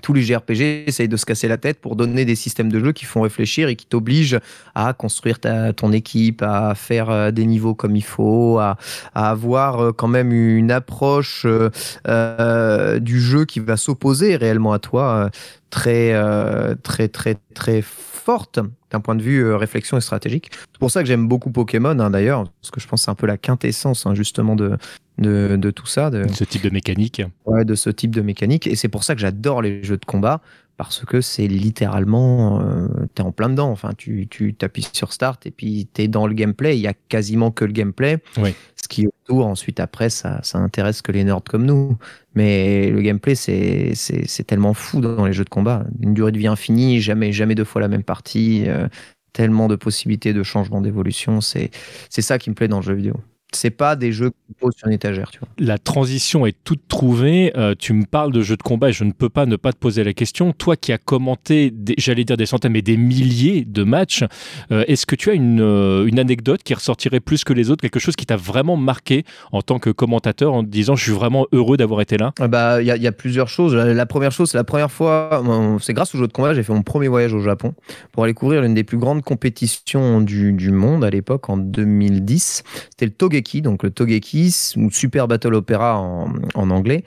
[0.02, 2.92] tous les JRPG essayent de se casser la tête pour donner des systèmes de jeu
[2.92, 4.38] qui font réfléchir et qui t'obligent
[4.74, 8.76] à construire ta, ton équipe, à faire euh, des niveaux comme il faut, à,
[9.14, 14.78] à avoir euh, quand même une approche euh, du jeu qui va s'opposer réellement à
[14.78, 15.30] toi
[15.70, 17.84] très, euh, très, très, très
[18.26, 18.58] forte
[18.90, 20.50] d'un point de vue euh, réflexion et stratégique.
[20.52, 23.10] C'est pour ça que j'aime beaucoup Pokémon hein, d'ailleurs, parce que je pense que c'est
[23.12, 24.76] un peu la quintessence hein, justement de,
[25.18, 26.10] de, de tout ça.
[26.10, 27.22] De, Ce type de mécanique.
[27.46, 28.66] ouais, de ce type de mécanique.
[28.66, 30.40] Et c'est pour ça que j'adore les jeux de combat,
[30.76, 33.70] parce que c'est littéralement, euh, t'es en plein dedans.
[33.70, 36.76] Enfin, tu, tu t'appuies sur Start et puis t'es dans le gameplay.
[36.76, 38.18] Il y a quasiment que le gameplay.
[38.36, 38.54] Oui.
[38.76, 41.96] Ce qui autour, ensuite, après, ça, ça intéresse que les nerds comme nous.
[42.34, 45.86] Mais le gameplay, c'est, c'est, c'est tellement fou dans les jeux de combat.
[46.00, 48.64] Une durée de vie infinie, jamais, jamais deux fois la même partie.
[48.66, 48.88] euh,
[49.36, 51.42] tellement de possibilités de changement d'évolution.
[51.42, 51.70] C'est,
[52.08, 53.20] c'est ça qui me plaît dans le jeu vidéo.
[53.56, 55.48] C'est pas des jeux qu'on pose sur une étagère, tu vois.
[55.58, 57.52] La transition est toute trouvée.
[57.56, 59.72] Euh, tu me parles de jeux de combat et je ne peux pas ne pas
[59.72, 60.52] te poser la question.
[60.52, 64.24] Toi qui as commenté, j'allais dire des centaines, mais des milliers de matchs,
[64.70, 67.80] euh, est-ce que tu as une, euh, une anecdote qui ressortirait plus que les autres,
[67.82, 71.12] quelque chose qui t'a vraiment marqué en tant que commentateur en te disant je suis
[71.12, 72.32] vraiment heureux d'avoir été là?
[72.40, 73.74] Ah bah, il y, a- il y a plusieurs choses.
[73.74, 75.42] La, la première chose, c'est la première fois,
[75.80, 77.74] c'est grâce au jeu de combat, j'ai fait mon premier voyage au Japon
[78.12, 82.62] pour aller couvrir l'une des plus grandes compétitions du, du monde à l'époque, en 2010.
[82.90, 87.04] C'était le Togeki, donc le Togeki, ou Super Battle Opera en, en anglais.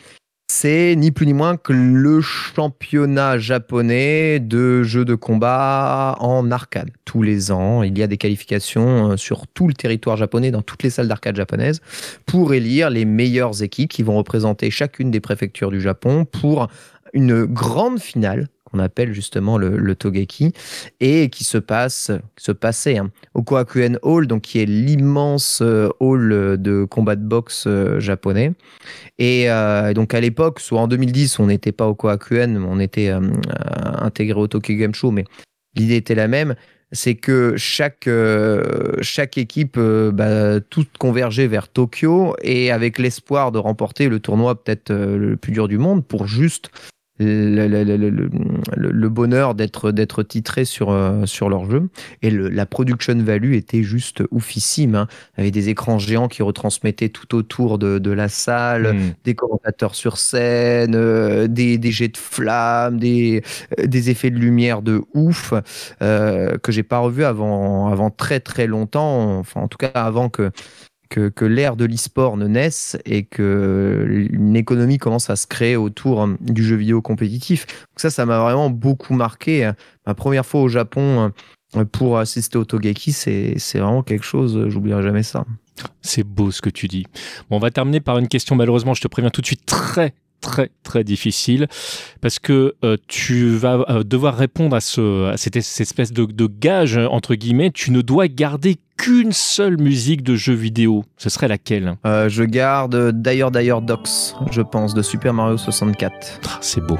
[0.52, 6.89] C'est ni plus ni moins que le championnat japonais de jeux de combat en arcade.
[7.06, 10.63] Tous les ans, il y a des qualifications euh, sur tout le territoire japonais, dans
[10.63, 11.82] toutes les salles d'arcade japonaises
[12.25, 16.67] pour élire les meilleures équipes qui vont représenter chacune des préfectures du Japon pour
[17.13, 20.53] une grande finale qu'on appelle justement le, Togeki
[20.99, 25.89] et qui se passe se passait hein, au Koakuen Hall donc qui est l'immense euh,
[25.99, 28.53] hall de combat de boxe euh, japonais.
[29.17, 33.12] Et euh, donc à l'époque soit en 2010 on n'était pas au Koakuen on était
[33.99, 35.25] intégré au Tokyo Game Show mais
[35.75, 36.55] l'idée était la même
[36.91, 38.10] c'est que chaque,
[39.01, 44.62] chaque équipe, euh, bah, toutes convergeait vers Tokyo et avec l'espoir de remporter le tournoi
[44.62, 46.71] peut-être le plus dur du monde pour juste
[47.19, 48.29] le, le- le- le-
[48.75, 51.89] le- le bonheur d'être d'être titré sur, euh, sur leur jeu.
[52.21, 54.95] Et le- la production value était juste oufissime.
[54.95, 55.08] Hein.
[55.38, 59.13] Il y avait des écrans géants qui retransmettaient tout autour de, de la salle Hmm.
[59.25, 63.43] des commentateurs sur scène, euh, des, des jets de flammes, des,
[63.79, 65.53] euh, des effets de lumière de ouf
[66.01, 70.29] euh, que j'ai pas revu avant, avant très très longtemps, enfin en tout cas avant
[70.29, 70.51] que,
[71.09, 76.23] que, l'ère de l'e-sport ne naisse et que une économie commence à se créer autour
[76.23, 77.65] euh, du jeu vidéo compétitif.
[77.95, 79.71] Ça, ça m'a vraiment beaucoup marqué.
[80.05, 81.31] Ma première fois au Japon
[81.75, 85.45] euh, pour assister au Togeki, c'est c'est vraiment quelque chose, j'oublierai jamais ça.
[86.01, 87.05] C'est beau ce que tu dis.
[87.49, 90.69] On va terminer par une question, malheureusement, je te préviens tout de suite, très très
[90.84, 91.67] très difficile
[92.21, 96.25] parce que euh, tu vas euh, devoir répondre à, ce, à cette, cette espèce de,
[96.25, 97.71] de gage entre guillemets.
[97.71, 101.06] Tu ne dois garder qu'une seule musique de jeu vidéo.
[101.17, 101.95] Ce serait laquelle?
[102.06, 106.39] Euh, je garde d'ailleurs d'ailleurs Docs, je pense, de Super Mario 64.
[106.47, 106.97] Ah, c'est beau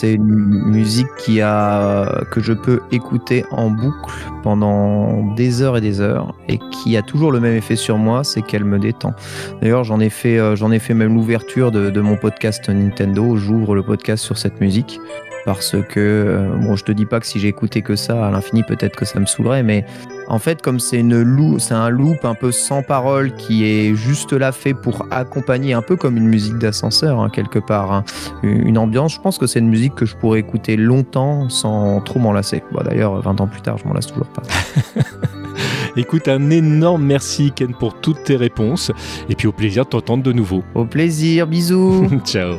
[0.00, 5.82] C'est une musique qui a, que je peux écouter en boucle pendant des heures et
[5.82, 9.12] des heures et qui a toujours le même effet sur moi, c'est qu'elle me détend.
[9.60, 10.56] D'ailleurs, j'en ai fait, euh,
[10.94, 13.36] même l'ouverture de mon podcast Nintendo.
[13.36, 14.98] J'ouvre le podcast sur cette musique
[15.46, 18.62] parce que, euh, bon, je te dis pas que si écouté que ça à l'infini,
[18.62, 19.84] peut-être que ça me saoulerait, mais
[20.28, 23.94] en fait, comme c'est une lou- c'est un loop un peu sans parole qui est
[23.94, 28.04] juste là fait pour accompagner, un peu comme une musique d'ascenseur hein, quelque part, hein,
[28.42, 29.14] une ambiance.
[29.14, 32.62] Je pense que c'est une musique que je pourrais écouter longtemps sans trop m'en lasser.
[32.72, 34.42] Bon, D'ailleurs, 20 ans plus tard, je m'en lasse toujours pas.
[35.96, 38.92] écoute un énorme merci Ken pour toutes tes réponses
[39.28, 42.06] et puis au plaisir de t'entendre de nouveau Au plaisir, bisous.
[42.24, 42.54] ciao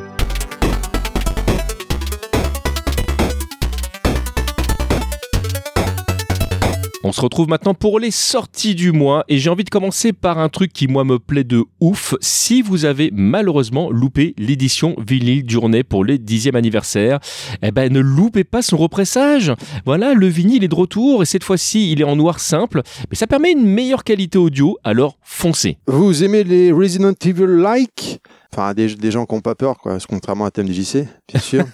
[7.04, 10.38] On se retrouve maintenant pour les sorties du mois et j'ai envie de commencer par
[10.38, 12.14] un truc qui moi me plaît de ouf.
[12.22, 17.20] Si vous avez malheureusement loupé l'édition vinyle journée pour le dixième anniversaire,
[17.64, 19.52] eh ben ne loupez pas son repressage.
[19.84, 23.16] Voilà, le vinyle est de retour et cette fois-ci il est en noir simple, mais
[23.16, 25.80] ça permet une meilleure qualité audio, alors foncez.
[25.88, 28.22] Vous aimez les Resident Evil-like?
[28.54, 31.66] Enfin, des, des gens qui n'ont pas peur, quoi, contrairement à TMDJC, bien sûr.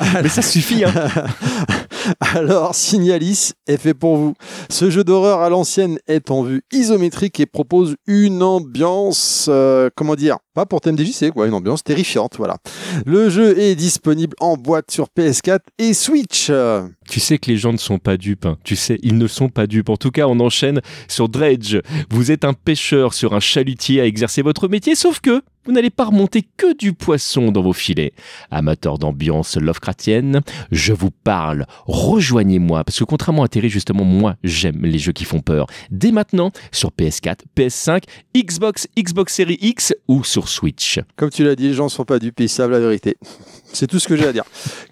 [0.22, 0.92] Mais ça suffit, hein.
[2.34, 4.34] Alors, Signalis est fait pour vous.
[4.70, 10.14] Ce jeu d'horreur à l'ancienne est en vue isométrique et propose une ambiance, euh, comment
[10.16, 12.56] dire, pas pour TMDJC, quoi, une ambiance terrifiante, voilà.
[13.06, 16.50] Le jeu est disponible en boîte sur PS4 et Switch.
[17.08, 18.46] Tu sais que les gens ne sont pas dupes.
[18.46, 18.56] hein.
[18.64, 19.88] Tu sais, ils ne sont pas dupes.
[19.90, 21.78] En tout cas, on enchaîne sur Dredge.
[22.10, 25.90] Vous êtes un pêcheur sur un chalutier à exercer votre métier, sauf que vous n'allez
[25.90, 28.12] pas remonter que du poisson dans vos filets.
[28.50, 31.66] Amateur d'ambiance Lovecraftienne, je vous parle.
[31.86, 35.66] Rejoignez-moi, parce que contrairement à Terry, justement, moi, j'aime les jeux qui font peur.
[35.90, 38.02] Dès maintenant, sur PS4, PS5,
[38.36, 41.00] Xbox, Xbox Series X ou sur Switch.
[41.16, 43.16] Comme tu l'as dit, les gens ne sont pas dupes, ils savent la vérité.
[43.72, 44.44] C'est tout ce que j'ai à dire.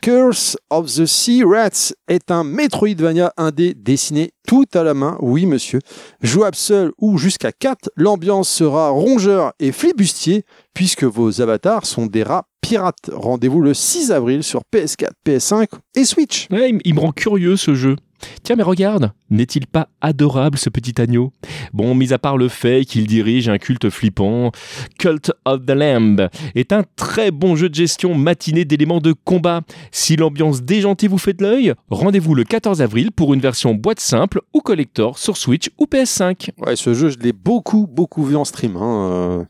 [0.02, 5.46] Curse of the Sea Rats est un Metroidvania indé dessiné tout à la main, oui
[5.46, 5.80] monsieur.
[6.22, 12.22] Jouable seul ou jusqu'à 4, l'ambiance sera rongeur et flibustier puisque vos avatars sont des
[12.22, 13.10] rats pirates.
[13.12, 16.48] Rendez-vous le 6 avril sur PS4, PS5 et Switch.
[16.50, 17.96] Il me rend curieux ce jeu.
[18.42, 21.33] Tiens, mais regarde, n'est-il pas adorable ce petit agneau?
[21.72, 24.50] Bon, mis à part le fait qu'il dirige un culte flippant,
[24.98, 29.62] Cult of the Lamb est un très bon jeu de gestion matiné d'éléments de combat.
[29.92, 34.00] Si l'ambiance déjantée vous fait de l'œil, rendez-vous le 14 avril pour une version boîte
[34.00, 36.50] simple ou collector sur Switch ou PS5.
[36.59, 38.76] Ouais, ce jeu, je l'ai beaucoup, beaucoup vu en stream.
[38.76, 39.44] hein, euh.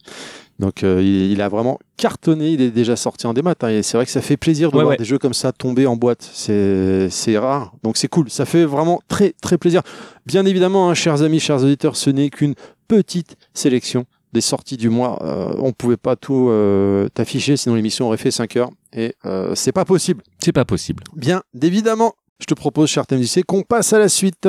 [0.60, 2.50] Donc, euh, il, il a vraiment cartonné.
[2.50, 3.54] Il est déjà sorti en démat.
[3.62, 4.96] hein, et c'est vrai que ça fait plaisir de Ouais, voir ouais.
[4.98, 6.28] des jeux comme ça tomber en boîte.
[6.32, 7.72] C'est c'est rare.
[7.82, 8.28] Donc, c'est cool.
[8.30, 9.82] Ça fait vraiment très, très plaisir.
[10.26, 12.54] Bien évidemment, hein, chers amis, chers auditeurs, ce n'est qu'une
[12.88, 15.18] petite sélection des sorties du mois.
[15.24, 18.70] Euh, on pouvait pas tout euh, t'afficher, sinon l'émission aurait fait 5 heures.
[18.92, 20.22] Et euh, c'est pas possible.
[20.38, 21.02] C'est pas possible.
[21.16, 24.46] Bien évidemment, je te propose, cher TMDC, qu'on passe à la suite.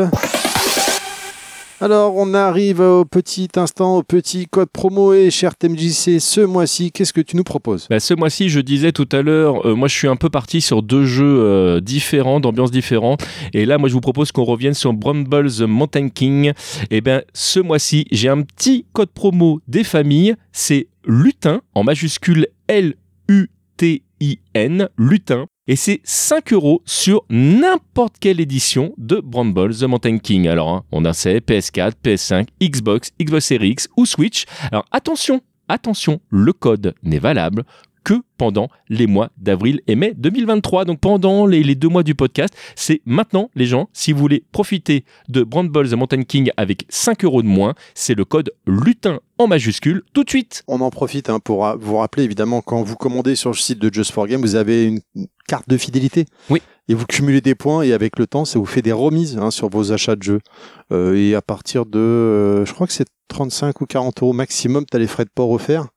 [1.84, 5.16] Alors, on arrive au petit instant, au petit code promo.
[5.16, 7.88] Et cher TMJC, ce mois-ci, qu'est-ce que tu nous proposes?
[7.90, 10.62] Bah, ce mois-ci, je disais tout à l'heure, euh, moi je suis un peu parti
[10.62, 13.26] sur deux jeux euh, différents, d'ambiance différentes.
[13.54, 16.54] Et là, moi je vous propose qu'on revienne sur Bramble the Mountain King.
[16.92, 20.36] Et ben, ce mois-ci, j'ai un petit code promo des familles.
[20.52, 23.00] C'est Lutin, en majuscule L-U-T-I-N,
[25.00, 25.48] Lutin.
[25.68, 30.48] Et c'est 5 euros sur n'importe quelle édition de Bramble the Mountain King.
[30.48, 34.46] Alors, hein, on a c'est PS4, PS5, Xbox, Xbox Series X ou Switch.
[34.72, 37.64] Alors, attention, attention, le code n'est valable
[38.04, 40.86] que pendant les mois d'avril et mai 2023.
[40.86, 44.44] Donc pendant les, les deux mois du podcast, c'est maintenant les gens, si vous voulez
[44.52, 49.20] profiter de Bramble the Mountain King avec 5 euros de moins, c'est le code lutin
[49.38, 50.64] en majuscule tout de suite.
[50.68, 53.80] On en profite hein, pour euh, vous rappeler, évidemment, quand vous commandez sur le site
[53.80, 55.02] de Just for Game, vous avez une
[55.48, 56.26] carte de fidélité.
[56.50, 56.62] Oui.
[56.88, 59.52] Et vous cumulez des points et avec le temps, ça vous fait des remises hein,
[59.52, 60.42] sur vos achats de jeux.
[60.92, 64.86] Euh, et à partir de, euh, je crois que c'est 35 ou 40 euros maximum,
[64.90, 65.88] tu as les frais de port offerts.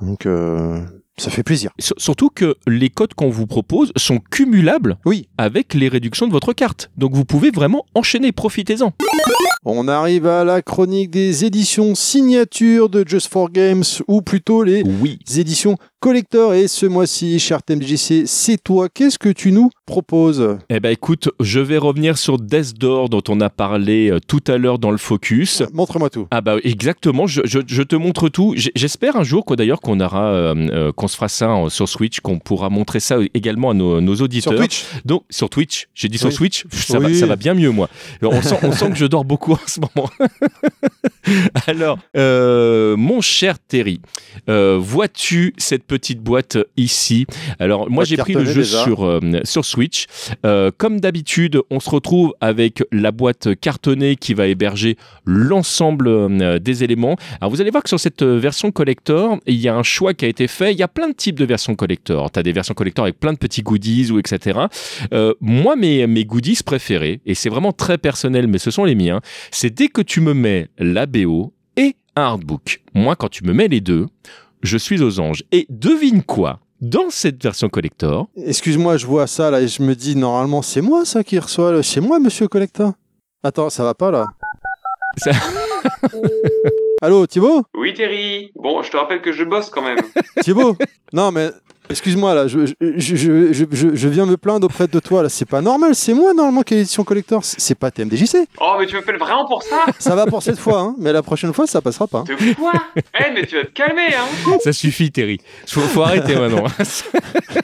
[0.00, 0.80] Donc, euh,
[1.18, 1.70] ça fait plaisir.
[1.78, 5.28] S- Surtout que les codes qu'on vous propose sont cumulables Oui.
[5.38, 6.90] avec les réductions de votre carte.
[6.96, 8.92] Donc vous pouvez vraiment enchaîner, profitez-en.
[9.64, 14.82] On arrive à la chronique des éditions signatures de Just for Games, ou plutôt les
[15.00, 15.18] Oui.
[15.36, 16.54] éditions collector.
[16.54, 18.88] Et ce mois-ci, cher TMJC, c'est toi.
[18.88, 23.22] Qu'est-ce que tu nous proposes Eh ben écoute, je vais revenir sur Death Door dont
[23.28, 25.62] on a parlé euh, tout à l'heure dans le focus.
[25.72, 26.26] Montre-moi tout.
[26.32, 28.54] Ah bah exactement, je, je- je te montre tout.
[28.74, 31.88] J'espère un jour quoi d'ailleurs qu'on aura, euh, euh, qu'on se fera ça en- sur
[31.88, 34.52] Switch, qu'on pourra montrer ça également à nos, nos auditeurs.
[34.52, 36.32] Sur Twitch Donc sur Twitch, j'ai dit sur.
[36.32, 37.88] Switch, ça, va, ça va bien mieux moi.
[38.22, 40.10] On sent, on sent que je dors beaucoup en ce moment.
[41.66, 41.98] Alors,
[42.96, 44.00] mon cher Terry,
[44.48, 47.26] vois-tu cette petite boîte ici?
[47.58, 48.82] Alors moi j'ai pris le jeu déjà.
[48.84, 49.64] sur sur
[50.44, 56.58] Euh, comme d'habitude, on se retrouve avec la boîte cartonnée qui va héberger l'ensemble euh,
[56.58, 57.16] des éléments.
[57.40, 60.14] Alors vous allez voir que sur cette euh, version collector, il y a un choix
[60.14, 60.72] qui a été fait.
[60.72, 62.30] Il y a plein de types de versions collector.
[62.30, 64.60] Tu as des versions collector avec plein de petits goodies ou etc.
[65.40, 69.70] Moi, mes, goodies préférés, et c'est vraiment très personnel, mais ce sont les miens, c'est
[69.70, 72.82] dès que tu me mets la BO et un artbook.
[72.94, 74.06] Moi, quand tu me mets les deux,
[74.62, 75.44] je suis aux anges.
[75.52, 76.60] Et devine quoi?
[76.80, 80.80] Dans cette version collector, Excuse-moi, je vois ça là et je me dis normalement c'est
[80.82, 81.72] moi ça qui reçoit.
[81.72, 82.92] le- C'est moi, Monsieur Collector.
[83.42, 84.26] Attends, ça va pas là.
[85.18, 85.30] Ça-
[87.02, 87.62] Allô, Thibaut?
[87.76, 88.50] Oui, Terry.
[88.54, 89.98] Bon, je te rappelle que je bosse quand même.
[90.42, 90.76] Thibaut?
[91.12, 91.50] Non mais
[91.90, 93.16] excuse-moi là, je, je,
[93.52, 95.28] je, je, viens me plaindre auprès de toi là.
[95.28, 95.94] C'est pas normal.
[95.94, 97.44] C'est moi normalement qui ai l'édition collector.
[97.44, 98.36] C'est pas TMDJC.
[98.60, 99.86] Oh, mais tu m'appelles vraiment pour ça?
[99.98, 102.22] Ça va pour cette fois, hein, mais la prochaine fois ça passera pas.
[102.22, 102.72] De quoi?
[102.96, 105.38] Eh, mais tu vas te calmer, hein ça suffit, Terry.
[105.66, 106.64] Faut, faut arrêter maintenant.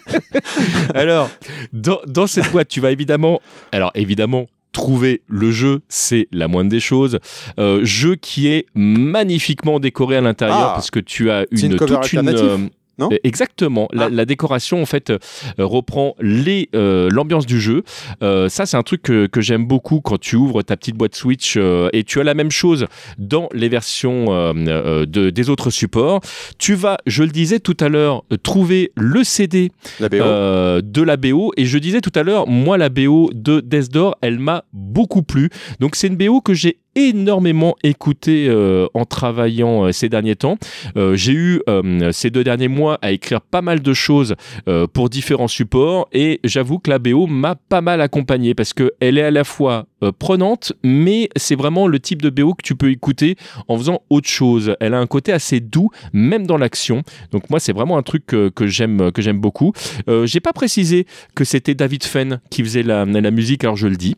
[0.94, 1.30] alors,
[1.72, 3.40] dans, dans cette boîte, tu vas évidemment,
[3.72, 7.18] alors évidemment, trouver le jeu, c'est la moindre des choses.
[7.58, 10.72] Euh, jeu qui est magnifiquement décoré à l'intérieur Ah.
[10.74, 12.58] parce que tu as une, une toute une, euh,
[12.98, 13.88] non Euh, Exactement.
[13.92, 14.09] La, Ah.
[14.11, 15.18] la décoration, en fait, euh,
[15.59, 17.83] reprend les euh, l'ambiance du jeu.
[18.22, 21.14] Euh, ça, c'est un truc que, que j'aime beaucoup quand tu ouvres ta petite boîte
[21.14, 21.56] Switch
[21.92, 22.87] et tu as la même chose
[23.19, 26.21] dans les versions de, des autres supports.
[26.58, 31.52] Tu vas, je le disais tout à l'heure, trouver le CD La de la BO.
[31.56, 35.23] Et je disais tout à l'heure, moi, la BO de Death Door, elle m'a beaucoup
[35.23, 35.50] plu.
[35.81, 40.58] Donc, c'est une BO que j'ai énormément écouté euh, en travaillant euh, ces derniers temps.
[40.96, 41.60] Euh, j'ai eu
[42.12, 44.34] ces deux derniers mois à écrire pas mal de choses
[44.92, 49.18] pour différents supports et j'avoue que la BO m'a pas mal accompagné parce que elle
[49.18, 49.86] est à la fois
[50.18, 53.36] prenante mais c'est vraiment le type de BO que tu peux écouter
[53.68, 54.74] en faisant autre chose.
[54.80, 57.02] Elle a un côté assez doux même dans l'action.
[57.30, 59.72] Donc moi c'est vraiment un truc que, que j'aime que j'aime beaucoup.
[60.24, 63.96] J'ai pas précisé que c'était David Fenn qui faisait la, la musique alors je le
[63.96, 64.16] dis.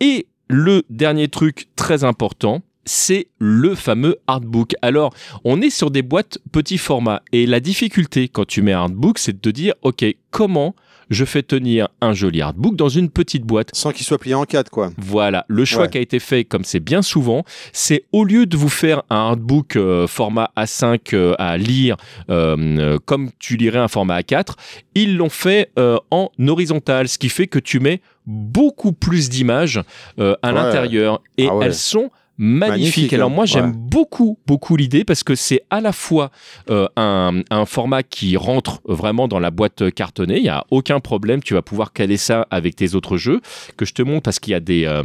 [0.00, 4.74] Et le dernier truc très important, c'est le fameux artbook.
[4.82, 8.82] Alors, on est sur des boîtes petit format et la difficulté quand tu mets un
[8.82, 10.74] artbook, c'est de te dire, ok, comment
[11.10, 14.44] je fais tenir un joli artbook dans une petite boîte Sans qu'il soit plié en
[14.44, 14.90] 4, quoi.
[14.98, 15.88] voilà, le choix Ouais.
[15.90, 19.16] qui a été fait, comme c'est bien souvent, c'est au lieu de vous faire un
[19.30, 21.96] artbook euh, format A5 euh, à lire
[22.30, 24.54] euh, comme tu lirais un format A4,
[24.94, 25.70] ils l'ont fait
[26.10, 29.78] en horizontal, ce qui fait que tu mets beaucoup plus d'images
[30.18, 30.36] à Ouais.
[30.52, 31.66] l'intérieur et Ah ouais.
[31.66, 32.10] elles sont
[32.42, 33.72] Magnifique, Alors moi j'aime Ouais.
[33.76, 36.30] beaucoup beaucoup l'idée parce que c'est à la fois
[36.70, 40.98] euh, un, un format qui rentre vraiment dans la boîte cartonnée, il y a aucun
[40.98, 43.40] problème, tu vas pouvoir caler ça avec tes autres jeux
[43.76, 45.04] que je te montre parce qu'il y a des euh,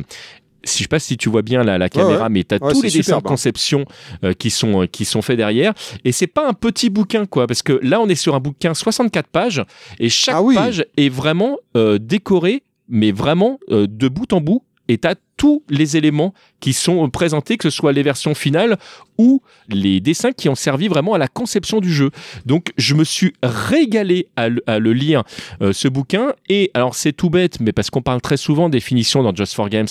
[0.64, 2.30] si je sais pas si tu vois bien la, la caméra, ouais.
[2.30, 3.22] mais tu as Ouais, tous les dessins de hein.
[3.22, 3.86] conception
[4.24, 5.74] euh, qui, sont, euh, qui sont faits derrière.
[6.04, 8.74] Et c'est pas un petit bouquin, quoi, parce que là, on est sur un bouquin
[8.74, 9.64] 64 pages,
[10.00, 10.56] et chaque Ah oui.
[10.56, 14.64] page est vraiment euh, décorée, mais vraiment de bout en bout.
[14.90, 18.78] Et tu as tous les éléments qui sont présentés, que ce soit les versions finales
[19.18, 22.12] ou les dessins qui ont servi vraiment à la conception du jeu.
[22.46, 25.24] Donc je me suis régalé à le, à le lire,
[25.62, 26.34] euh, ce bouquin.
[26.50, 29.54] Et alors c'est tout bête, mais parce qu'on parle très souvent des finitions dans Just
[29.54, 29.88] for Games.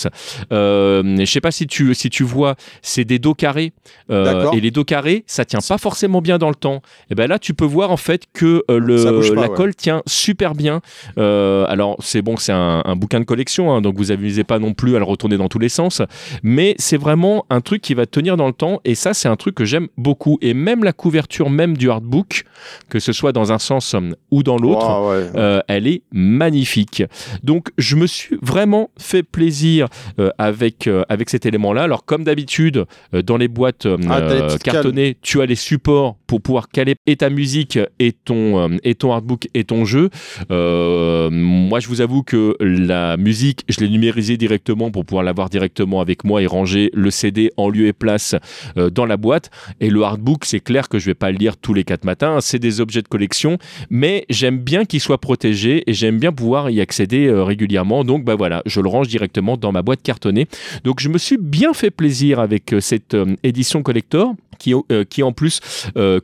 [0.51, 3.73] Euh, je sais pas si tu, si tu vois, c'est des dos carrés.
[4.09, 6.81] Euh, et les dos carrés, ça tient pas forcément bien dans le temps.
[7.09, 9.55] Et ben là, tu peux voir en fait que euh, le, pas, la ouais.
[9.55, 10.81] colle tient super bien.
[11.17, 14.73] Alors c'est bon, c'est un, un bouquin de collection, hein, donc vous amusez pas non
[14.73, 16.01] plus à le retourner dans tous les sens.
[16.43, 18.79] Mais c'est vraiment un truc qui va tenir dans le temps.
[18.85, 20.37] Et ça, c'est un truc que j'aime beaucoup.
[20.41, 22.43] Et même la couverture même du artbook,
[22.89, 25.29] que ce soit dans un sens euh, ou dans l'autre, Wow, ouais.
[25.35, 27.03] euh, elle est magnifique.
[27.43, 29.87] Donc je me suis vraiment fait plaisir
[30.19, 31.83] euh, avec, euh, avec cet élément-là.
[31.83, 32.85] Alors comme d'habitude,
[33.25, 34.21] dans les boîtes Ah,
[34.63, 39.13] cartonnées, tu as les supports pour pouvoir caler et ta musique et ton, et ton
[39.13, 40.09] artbook et ton jeu.
[40.49, 46.01] Moi je vous avoue que la musique, je l'ai numérisée directement pour pouvoir l'avoir directement
[46.01, 48.35] avec moi et ranger le CD en lieu et place
[48.75, 49.49] dans la boîte.
[49.79, 52.39] Et le artbook, c'est clair que je vais pas le lire tous les quatre matins.
[52.41, 53.57] C'est des objets de collection
[53.89, 58.03] mais j'aime bien qu'il soit protégé et j'aime bien pouvoir y accéder euh, régulièrement.
[58.03, 60.47] Donc bah voilà, je le range directement dans ma boîte cartonnée.
[60.83, 64.73] Donc je me suis bien fait plaisir avec euh, cette euh, édition collector qui,
[65.21, 65.59] en plus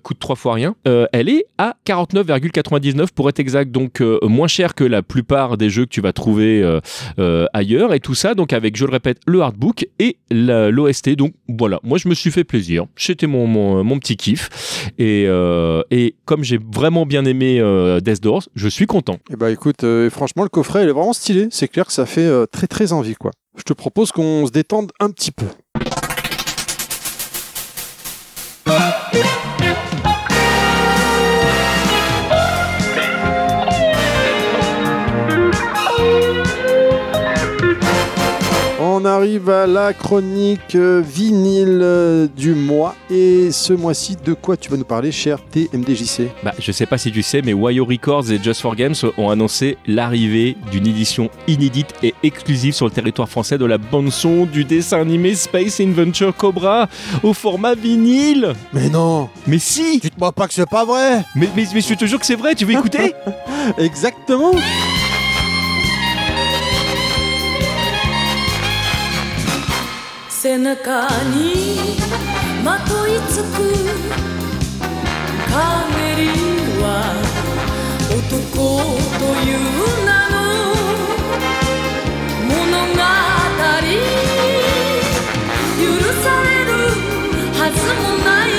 [0.01, 0.73] coûte trois fois rien.
[0.85, 5.85] Elle est à 49,99 pour être exact, donc moins cher que la plupart des jeux
[5.85, 6.63] que tu vas trouver
[7.53, 8.33] ailleurs et tout ça.
[8.33, 11.15] Donc avec, je le répète, le hardbook et la- l'OST.
[11.15, 12.72] Donc voilà, moi je me suis fait plaisir.
[12.95, 14.91] C'était mon, mon, petit kiff.
[14.97, 19.17] Et, euh, et comme j'ai vraiment bien aimé euh, Death Doors, je suis content.
[19.31, 21.47] Et bah écoute, euh, franchement, le coffret, il est vraiment stylé.
[21.51, 23.31] C'est clair que ça fait très très envie, quoi.
[23.57, 25.45] Je te propose qu'on se détende un petit peu.
[39.23, 42.93] Arrive à la chronique euh, vinyle euh, du mois.
[43.09, 46.97] Et ce mois-ci, de quoi tu vas nous parler, cher TMDJC Bah, je sais pas
[46.97, 51.29] si tu sais, mais Wayo Records et Just for Games ont annoncé l'arrivée d'une édition
[51.47, 56.35] inédite et exclusive sur le territoire français de la bande-son du dessin animé Space Adventure
[56.35, 56.89] Cobra
[57.23, 58.51] au format vinyle.
[58.73, 59.29] Mais non.
[59.47, 59.99] Mais si.
[59.99, 61.23] Dites-moi pas que c'est pas vrai.
[61.37, 63.13] Mais, mais, mais je te jure que c'est vrai, tu veux écouter?
[63.77, 64.51] Exactement
[70.43, 71.95] 背中に
[72.65, 73.63] まといつく
[75.47, 75.55] 陰
[76.17, 76.27] り
[76.81, 76.85] は
[78.11, 78.19] 男
[79.19, 79.57] という
[80.05, 80.35] 名の
[82.43, 82.51] 物
[82.91, 82.99] 語
[85.79, 85.81] 許
[86.21, 86.71] される
[87.53, 88.49] はずもない。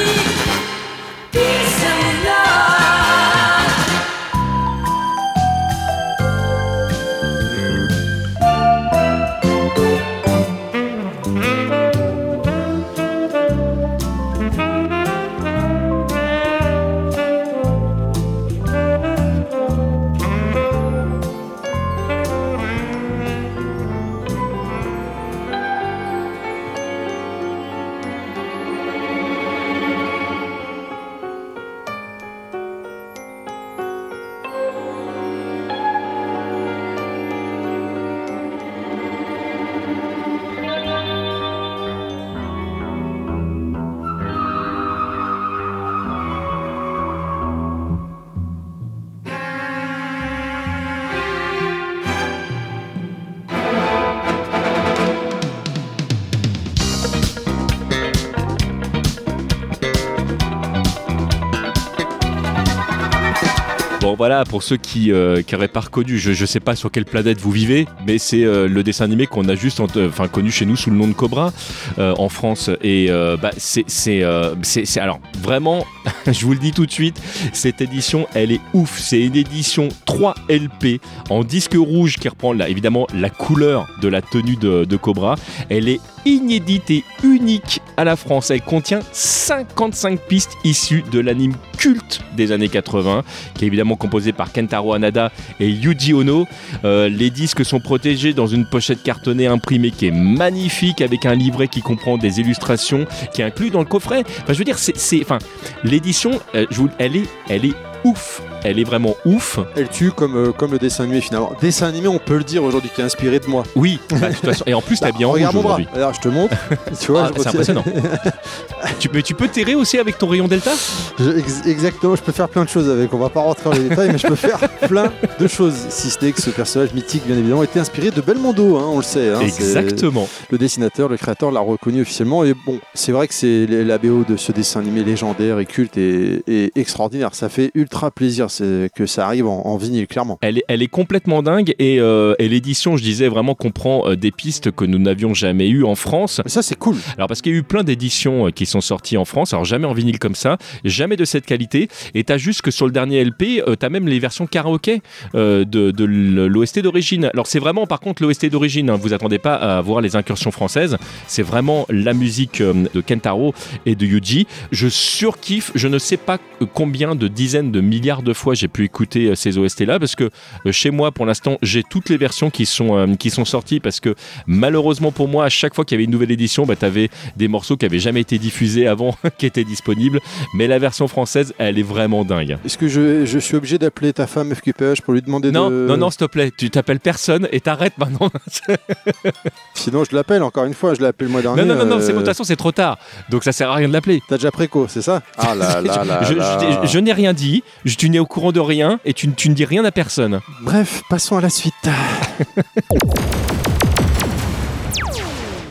[64.15, 67.41] Bon voilà, pour ceux qui n'auraient pas reconnu, je, je sais pas sur quelle planète
[67.41, 70.67] vous vivez, mais c'est euh, le dessin animé qu'on a juste ent- enfin connu chez
[70.67, 71.53] nous sous le nom de Cobra
[71.99, 72.71] euh, en France.
[72.81, 73.85] Et euh, bah, c'est
[74.23, 74.55] euh,
[74.99, 75.85] alors vraiment,
[76.31, 77.21] je vous le dis tout de suite,
[77.53, 79.01] cette édition elle est ouf.
[79.01, 84.23] C'est une édition 3 LP en disque rouge qui reprend évidemment la couleur de la
[84.23, 85.35] tenue de, Cobra.
[85.71, 88.53] Elle est inédite et unique à la France.
[88.53, 94.53] Elle contient 55 pistes issues de l'anime culte des années 80, qui évidemment composé par
[94.53, 96.47] Kentaro Hanada et Yuji Ono.
[96.85, 101.35] Euh, les disques sont protégés dans une pochette cartonnée imprimée qui est magnifique, avec un
[101.35, 104.25] livret qui comprend des illustrations, qui est inclus dans le coffret.
[104.43, 105.39] Enfin, je veux dire, c'est, enfin,
[105.85, 106.67] l'édition, euh,
[106.99, 107.75] elle est, elle est
[108.05, 108.43] ouf.
[108.63, 109.59] Elle est vraiment ouf.
[109.77, 111.53] Elle tue comme, euh, comme le dessin animé finalement.
[111.61, 113.63] Dessin animé, on peut le dire aujourd'hui, qui est inspiré de moi.
[113.77, 114.65] Oui, bah, de toute façon.
[114.67, 115.75] Et en plus, t'as bien en rouge Regarde mon bras.
[115.75, 115.89] aujourd'hui.
[115.95, 116.55] Alors je te montre.
[117.01, 117.85] tu vois, Ah, je c'est retire- impressionnant.
[119.01, 120.71] tu, mais tu peux terrer aussi avec ton rayon Delta?
[121.19, 123.13] Je- ex- exactement, je peux faire plein de choses avec.
[123.13, 125.75] On va pas rentrer dans les détails, mais je peux faire plein de choses.
[125.91, 128.97] Si ce n'est que ce personnage mythique, bien évidemment, était inspiré de Belmondo, hein, on
[128.99, 129.31] le sait.
[129.31, 130.29] hein, c'est- Exactement.
[130.51, 132.45] Le dessinateur, le créateur l'a reconnu officiellement.
[132.45, 135.97] Et bon, c'est vrai que c'est la BO de ce dessin animé légendaire et culte
[135.97, 137.35] et, et extraordinaire.
[137.35, 140.39] Ça fait ultra plaisir c'est que ça arrive en, en vinyle, clairement.
[140.41, 144.17] Elle est, elle est complètement dingue et, euh, et l'édition, je disais, vraiment comprend euh,
[144.17, 146.41] des pistes que nous n'avions jamais eues en France.
[146.45, 146.97] Mais ça, c'est cool.
[147.17, 149.65] Alors parce qu'il y a eu plein d'éditions euh, qui sont sorties en France, alors
[149.65, 151.89] jamais en vinyle comme ça, jamais de cette qualité.
[152.15, 155.03] Et t'as juste que sur le dernier LP, euh, t'as même les versions karaoké
[155.35, 157.31] euh, de, de l'OST d'origine.
[157.33, 160.51] Alors c'est vraiment par contre l'OST d'origine, hein, vous attendez pas à voir les incursions
[160.51, 163.55] françaises, c'est vraiment la musique de Kentaro
[163.87, 164.47] et de Yuji.
[164.71, 166.39] Je surkiffe, je ne sais pas
[166.73, 170.15] combien de dizaines de milliards de fois j'ai pu écouter euh, ces OST là parce
[170.17, 170.31] que
[170.67, 173.81] euh, chez moi pour l'instant j'ai toutes les versions qui sont, euh, qui sont sorties
[173.81, 174.15] parce que
[174.47, 177.49] malheureusement pour moi à chaque fois qu'il y avait une nouvelle édition bah, t'avais des
[177.49, 180.21] morceaux qui avaient jamais été diffusés avant qui étaient disponibles
[180.55, 184.13] mais la version française elle est vraiment dingue Est-ce que je, je suis obligé d'appeler
[184.13, 185.87] ta femme FQPH pour lui demander non de.
[185.89, 188.31] non non s'il te plaît tu t'appelles personne et t'arrêtes maintenant
[189.75, 190.95] Sinon, je l'appelle encore une fois.
[190.95, 191.63] Je l'ai appelé le mois dernier.
[191.65, 192.99] non non non, non euh, c'est bon, de toute façon c'est trop tard
[193.31, 195.23] donc ça sert à rien de l'appeler T'as déjà préco, c'est ça?
[195.37, 196.21] Ah là là là.
[196.25, 196.81] je, là.
[196.83, 199.49] je- je n'ai rien dit je, tu n'es au courant de rien et tu, tu
[199.49, 201.75] ne dis rien à personne Bref, passons à la suite.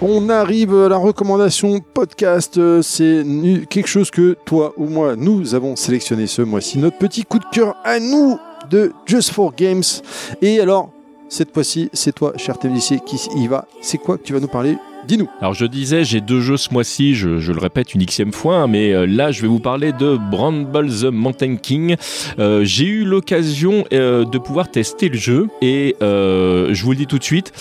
[0.05, 2.57] On arrive à la recommandation podcast.
[2.57, 3.23] Euh, C'est
[3.69, 6.77] quelque chose que toi ou moi, nous avons sélectionné ce mois-ci.
[6.77, 8.37] Notre petit coup de cœur à nous
[8.69, 9.83] de Just for Games.
[10.41, 10.89] Et alors,
[11.29, 13.65] cette fois-ci, c'est toi, cher TMDC, qui y va.
[13.81, 14.77] C'est quoi que tu vas nous parler
[15.07, 15.29] Dis-nous.
[15.41, 18.55] Alors je disais, j'ai deux jeux ce mois-ci, je, je le répète une xème fois,
[18.57, 21.95] hein, mais euh, là je vais vous parler de Bramble the Mountain King.
[22.39, 27.07] Euh, j'ai eu l'occasion euh, de pouvoir tester le jeu et je vous le dis
[27.07, 27.51] tout de suite,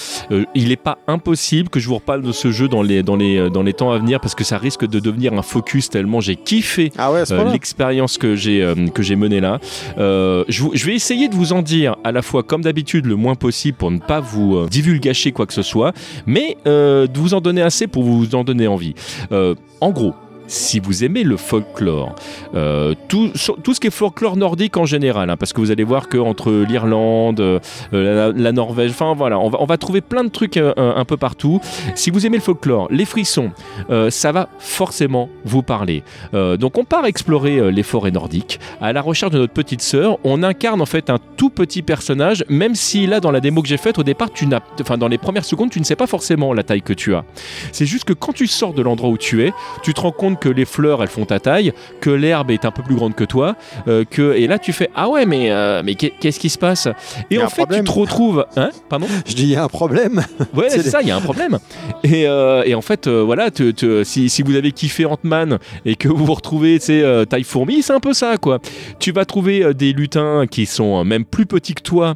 [0.55, 3.51] il n'est pas impossible que je vous reparle de ce jeu dans les, dans, les,
[3.51, 6.37] dans les temps à venir parce que ça risque de devenir un focus tellement j'ai
[6.37, 9.59] kiffé Ah ouais, l'expérience que j'ai que j'ai menée là.
[9.97, 13.77] Je, vais essayer de vous en dire à la fois comme d'habitude le moins possible
[13.77, 15.93] pour ne pas vous divulgacher quoi que ce soit,
[16.27, 18.95] mais de vous en donner assez pour vous en donner envie.
[19.33, 20.15] Euh, en gros.
[20.49, 22.15] Si vous aimez le folklore,
[22.55, 26.09] euh, tout, ce qui est folklore nordique en général, hein, parce que vous allez voir
[26.09, 30.31] que entre l'Irlande, euh, la, Norvège, enfin voilà, on va, on va trouver plein de
[30.31, 31.61] trucs euh, un, peu partout.
[31.95, 33.51] Si vous aimez le folklore, les frissons,
[33.91, 36.03] euh, ça va forcément vous parler.
[36.33, 40.19] Donc on part explorer les forêts nordiques à la recherche de notre petite sœur.
[40.25, 43.69] On incarne en fait un tout petit personnage, même si là dans la démo que
[43.69, 46.07] j'ai faite au départ, tu n'as, enfin dans les premières secondes, tu ne sais pas
[46.07, 47.25] forcément la taille que tu as.
[47.73, 49.53] C'est juste que quand tu sors de l'endroit où tu es,
[49.83, 52.71] tu te rends compte que les fleurs elles font ta taille, que l'herbe est un
[52.71, 53.57] peu plus grande que toi,
[53.89, 56.59] euh, que et là tu fais ah ouais mais euh, mais qu'est- qu'est-ce qui se
[56.59, 56.89] passe?
[57.31, 57.85] Et en fait problème.
[57.85, 59.07] tu te retrouves, hein, pardon?
[59.27, 60.23] Je dis, il y a un problème.
[60.55, 61.59] Ouais, C'est c'est ça, il y a un problème.
[62.05, 65.95] Et, euh, et en fait, voilà, te- te- si, si vous avez kiffé Ant-Man et
[65.97, 68.59] que vous vous retrouvez, tu sais, euh, taille fourmi, c'est un peu ça, quoi.
[68.99, 72.15] Tu vas trouver des lutins qui sont même plus petits que toi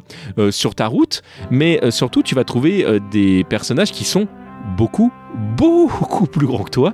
[0.51, 1.21] sur ta route,
[1.51, 4.27] mais surtout, tu vas trouver des personnages qui sont
[4.77, 5.11] beaucoup,
[5.55, 6.93] beaucoup plus grands que toi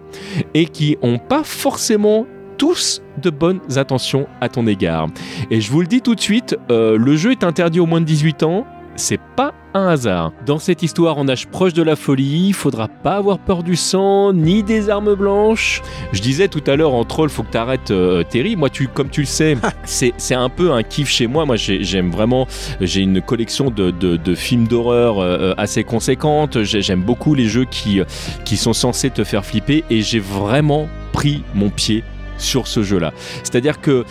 [0.53, 2.25] et qui ont pas forcément
[2.57, 5.07] tous de bonnes intentions à ton égard.
[5.51, 8.01] Et je vous le dis tout de suite, euh, le jeu est interdit aux moins
[8.01, 8.65] de 18 ans.
[8.95, 10.33] C'est pas un hasard.
[10.45, 13.75] Dans cette histoire, on nage proche de la folie, il faudra pas avoir peur du
[13.75, 15.81] sang, ni des armes blanches.
[16.11, 18.55] Je disais tout à l'heure en troll, faut que t'arrêtes euh, Terry.
[18.55, 21.43] Moi, tu, comme tu le sais, c'est c'est un peu un kiff chez moi.
[21.47, 22.45] Moi, j'ai- j'aime vraiment,
[22.81, 26.61] j'ai une collection de, de- de films d'horreur euh, assez conséquente.
[26.61, 28.03] J'ai- J'aime beaucoup les jeux qui, euh,
[28.45, 32.03] qui sont censés te faire flipper et j'ai vraiment pris mon pied
[32.37, 33.13] sur ce jeu-là.
[33.43, 34.05] C'est-à-dire que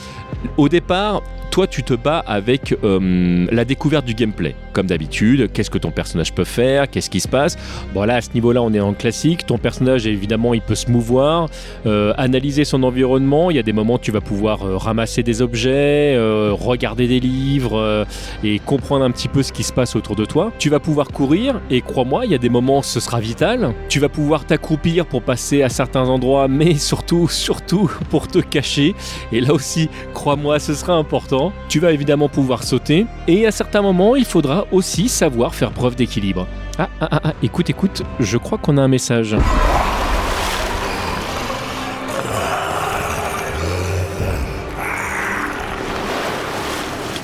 [0.57, 5.53] au départ, toi, tu te bats avec euh, la découverte du gameplay, comme d'habitude.
[5.53, 6.89] Qu'est-ce que ton personnage peut faire?
[6.89, 7.59] Qu'est-ce qui se passe?
[7.93, 9.45] Bon, là, à ce niveau-là, on est en classique.
[9.45, 11.51] Ton personnage, évidemment, il peut se mouvoir,
[11.85, 13.51] euh, analyser son environnement.
[13.51, 16.17] Il y a des moments où tu vas pouvoir euh, ramasser des objets,
[16.53, 18.07] regarder des livres
[18.43, 20.53] et comprendre un petit peu ce qui se passe autour de toi.
[20.59, 23.75] Tu vas pouvoir courir et crois-moi, il y a des moments où ce sera vital.
[23.91, 28.95] Tu vas pouvoir t'accroupir pour passer à certains endroits, mais surtout, surtout pour te cacher.
[29.33, 31.42] Et là aussi, crois-moi, ce sera important.
[31.69, 33.07] Tu vas évidemment pouvoir sauter.
[33.27, 36.47] Et à certains moments, il faudra aussi savoir faire preuve d'équilibre.
[36.79, 39.37] Ah, ah, ah, ah, écoute, écoute, je crois qu'on a un message.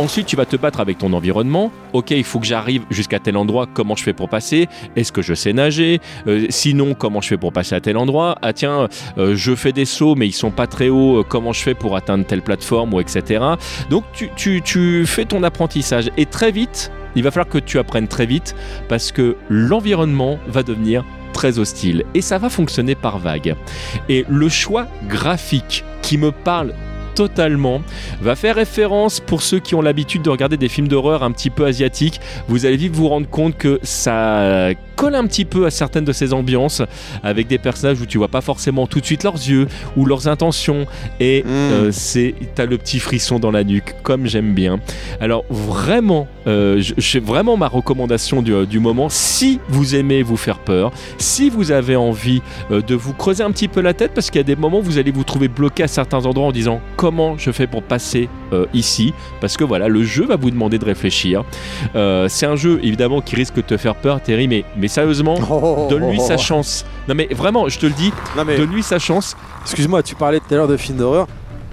[0.01, 1.73] Ensuite, tu vas te battre avec ton environnement.
[1.93, 3.67] Ok, il faut que j'arrive jusqu'à tel endroit.
[3.73, 4.69] Comment je fais pour passer?
[4.95, 6.01] Est-ce que je sais nager?
[6.29, 8.37] Euh, Sinon, comment je fais pour passer à tel endroit?
[8.41, 8.89] Ah tiens,
[9.19, 11.19] euh, je fais des sauts, mais ils sont pas très hauts.
[11.19, 13.45] Euh, Comment je fais pour atteindre telle plateforme ou etc.
[13.91, 17.81] Donc, tu, tu- tu fais ton apprentissage et très vite, il va falloir que tu
[17.81, 18.55] apprennes très vite
[18.89, 23.57] parce que l'environnement va devenir très hostile et ça va fonctionner par vague.
[24.09, 26.73] Et le choix graphique qui me parle
[27.19, 27.83] totalement
[28.23, 31.51] va faire référence pour ceux qui ont l'habitude de regarder des films d'horreur un petit
[31.51, 32.21] peu asiatiques.
[32.47, 36.13] Vous allez vite vous rendre compte que ça colle un petit peu à certaines de
[36.13, 36.83] ces ambiances
[37.25, 39.67] avec des personnages où tu vois pas forcément tout de suite leurs yeux
[39.97, 40.87] ou leurs intentions
[41.19, 41.47] et Mm.
[41.49, 44.79] euh, c'est t'as le petit frisson dans la nuque comme j'aime bien.
[45.21, 50.59] Alors vraiment, euh, je- vraiment ma recommandation du, du moment, si vous aimez vous faire
[50.59, 54.31] peur, si vous avez envie euh, de vous creuser un petit peu la tête, parce
[54.31, 56.53] qu'il y a des moments où vous allez vous trouver bloqué à certains endroits en
[56.53, 60.51] disant comment je fais pour passer euh, ici, parce que voilà, le jeu va vous
[60.51, 61.43] demander de réfléchir.
[61.97, 65.37] Euh, c'est un jeu évidemment qui risque de te faire peur, Terry, mais, mais sérieusement,
[65.51, 66.39] Oh, donne-lui oh, sa oh.
[66.39, 66.85] chance.
[67.09, 69.39] Non mais vraiment, je te le dis, donne-lui sa chance.
[69.63, 71.27] excuse-moi, tu parlais tout à l'heure de film d'horreur.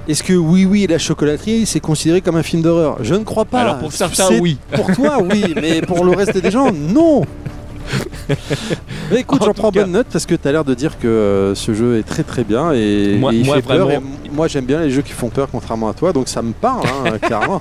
[0.08, 3.00] Est-ce que Oui Oui et la chocolaterie, c'est considéré comme un film d'horreur?
[3.02, 3.60] Je ne crois pas.
[3.60, 4.58] Alors pour certains, oui.
[4.72, 7.24] Pour toi, oui, mais pour le reste des gens, non.
[9.16, 11.56] Écoute, En j'en prends bonne note parce que tu as l'air de dire que euh,
[11.56, 13.92] ce jeu est très très bien et, Moi- et il moi, fait peur.
[13.92, 14.00] et
[14.32, 16.86] moi, j'aime bien les jeux qui font peur, contrairement à toi, donc ça me parle,
[17.06, 17.60] hein, clairement.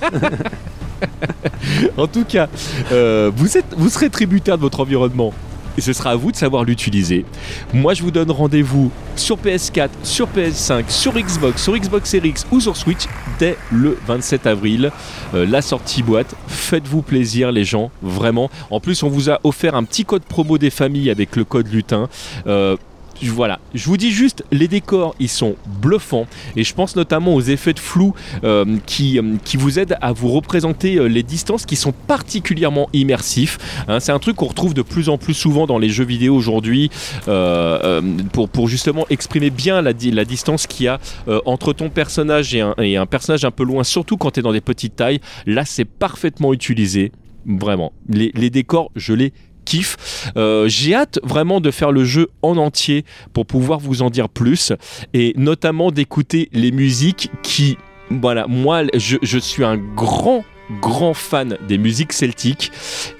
[1.97, 2.47] En tout cas,
[2.91, 5.33] euh, vous, êtes, vous serez tributaire de votre environnement.
[5.77, 7.25] Et ce sera à vous de savoir l'utiliser.
[7.73, 12.45] Moi, je vous donne rendez-vous sur PS4, sur PS5, sur Xbox, sur Xbox Series X
[12.51, 13.05] ou sur Switch
[13.39, 14.91] dès le 27 avril.
[15.33, 16.35] Euh, la sortie boîte.
[16.47, 18.49] Faites-vous plaisir, les gens, vraiment.
[18.69, 21.67] En plus, on vous a offert un petit code promo des familles avec le code
[21.67, 22.09] lutin.
[22.47, 22.77] Euh,
[23.23, 27.41] voilà, je vous dis juste, les décors, ils sont bluffants et je pense notamment aux
[27.41, 28.13] effets de flou
[28.43, 32.89] euh, qui, euh, qui vous aident à vous représenter euh, les distances qui sont particulièrement
[32.93, 33.57] immersifs.
[33.87, 36.35] Hein, c'est un truc qu'on retrouve de plus en plus souvent dans les jeux vidéo
[36.35, 36.89] aujourd'hui
[37.25, 40.99] pour, justement exprimer bien la, di- la distance qu'il y a
[41.45, 44.61] entre ton personnage et un, personnage un peu loin, surtout quand tu es dans des
[44.61, 45.19] petites tailles.
[45.45, 47.11] Là, c'est parfaitement utilisé.
[47.45, 47.93] Vraiment.
[48.09, 49.33] Les, les décors, je les
[49.65, 50.31] kiffe.
[50.37, 53.03] Euh, J'ai hâte vraiment de faire le jeu en entier
[53.33, 54.71] pour pouvoir vous en dire plus
[55.13, 57.77] et notamment d'écouter les musiques qui,
[58.09, 60.45] voilà, moi je, je suis un grand,
[60.81, 62.71] grand fan des musiques celtiques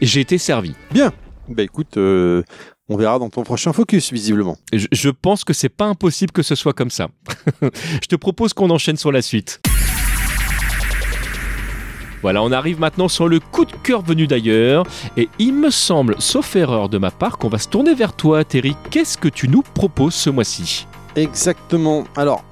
[0.02, 0.74] et j'ai été servi.
[1.48, 2.42] bah écoute, euh,
[2.90, 4.58] on verra dans ton prochain focus, visiblement.
[4.74, 7.10] Je, je pense que c'est pas impossible que ce soit comme ça.
[7.62, 9.62] je te propose qu'on enchaîne sur la suite.
[12.26, 14.84] Voilà, on arrive maintenant sur le coup de cœur venu d'ailleurs.
[15.16, 18.44] Et il me semble, sauf erreur de ma part, qu'on va se tourner vers toi,
[18.44, 18.76] Terry.
[18.90, 20.88] Qu'est-ce que tu nous proposes ce mois-ci?
[21.16, 22.04] Exactement.
[22.16, 22.44] Alors,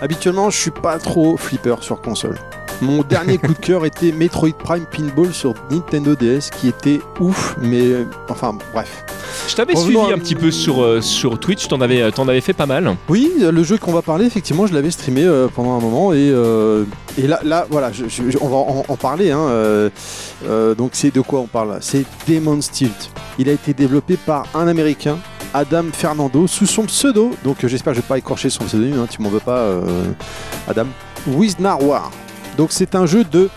[0.00, 2.38] habituellement, je suis pas trop flipper sur console.
[2.80, 7.56] Mon dernier coup de cœur était Metroid Prime Pinball sur Nintendo DS, qui était ouf,
[7.60, 9.04] mais enfin bref.
[9.50, 12.40] Je t'avais suivi un petit peu sur, euh, sur Twitch, t'en avais, euh, t'en avais
[12.40, 12.94] fait pas mal.
[13.08, 16.18] Oui, le jeu qu'on va parler, effectivement, je l'avais streamé euh, pendant un moment et,
[16.30, 16.84] euh,
[17.18, 19.32] et là, là, voilà, je- je- on va en, en parler.
[19.32, 19.90] hein, euh,
[20.46, 23.10] euh, donc, c'est de quoi on parle là C'est Demon's Tilt.
[23.40, 25.18] Il a été développé par un Américain,
[25.52, 27.32] Adam Fernando, sous son pseudo.
[27.42, 29.00] Donc, euh, j'espère que je vais pas écorcher son pseudonyme.
[29.02, 29.82] hein, tu m'en veux pas, euh,
[30.68, 30.86] Adam.
[31.26, 32.12] Wiznarwar.
[32.56, 33.48] Donc, c'est un jeu de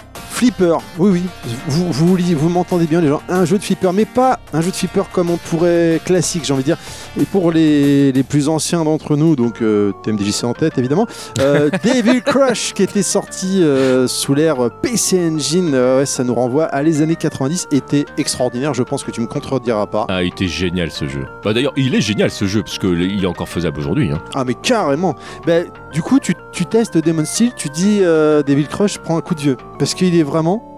[0.44, 0.76] flipper.
[1.00, 1.24] Oui, oui.
[1.68, 3.22] Vous, vous, vous, m'entendez bien, les gens.
[3.30, 6.52] Un jeu de flipper, mais pas un jeu de flipper comme on pourrait classique, j'ai
[6.52, 6.78] envie de dire.
[7.18, 11.08] Et pour les, les plus anciens d'entre nous, donc euh, TMDJC en tête évidemment,
[11.40, 16.34] euh, Devil Crush qui était sorti euh, sous l'ère PC Engine, euh, ouais, ça nous
[16.36, 20.08] renvoie à les années 90, était extraordinaire, je pense que tu me contrediras pas.
[20.10, 21.26] Ah, il était génial ce jeu.
[21.46, 24.12] Bah d'ailleurs, il est génial ce jeu, parce qu'il est encore faisable aujourd'hui.
[24.12, 24.22] hein.
[24.36, 25.16] Ah mais carrément
[25.46, 29.22] Ben, Du coup tu, tu testes Demon Steel, tu dis euh, Devil Crush prend un
[29.22, 30.33] coup de vieux, parce qu'il est vraiment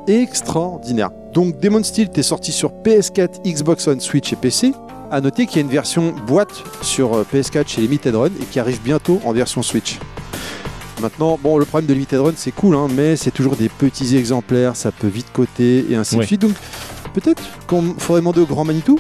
[0.08, 1.10] extraordinaire.
[1.34, 4.74] Donc Demon Steel t'es sorti sur PS4, Xbox One, Switch et PC.
[5.12, 8.45] À noter qu'il y a une version boîte sur euh, PS4 chez Limited Run et
[8.49, 9.99] qui arrive bientôt en version Switch.
[11.01, 14.18] Maintenant, bon, le problème de Limited Run, c'est cool, hein, mais c'est toujours des petits
[14.18, 16.41] exemplaires, ça peut vite coter et ainsi de suite.
[16.41, 16.53] Donc,
[17.14, 18.97] peut-être qu'on faudrait demander au grand Manitou,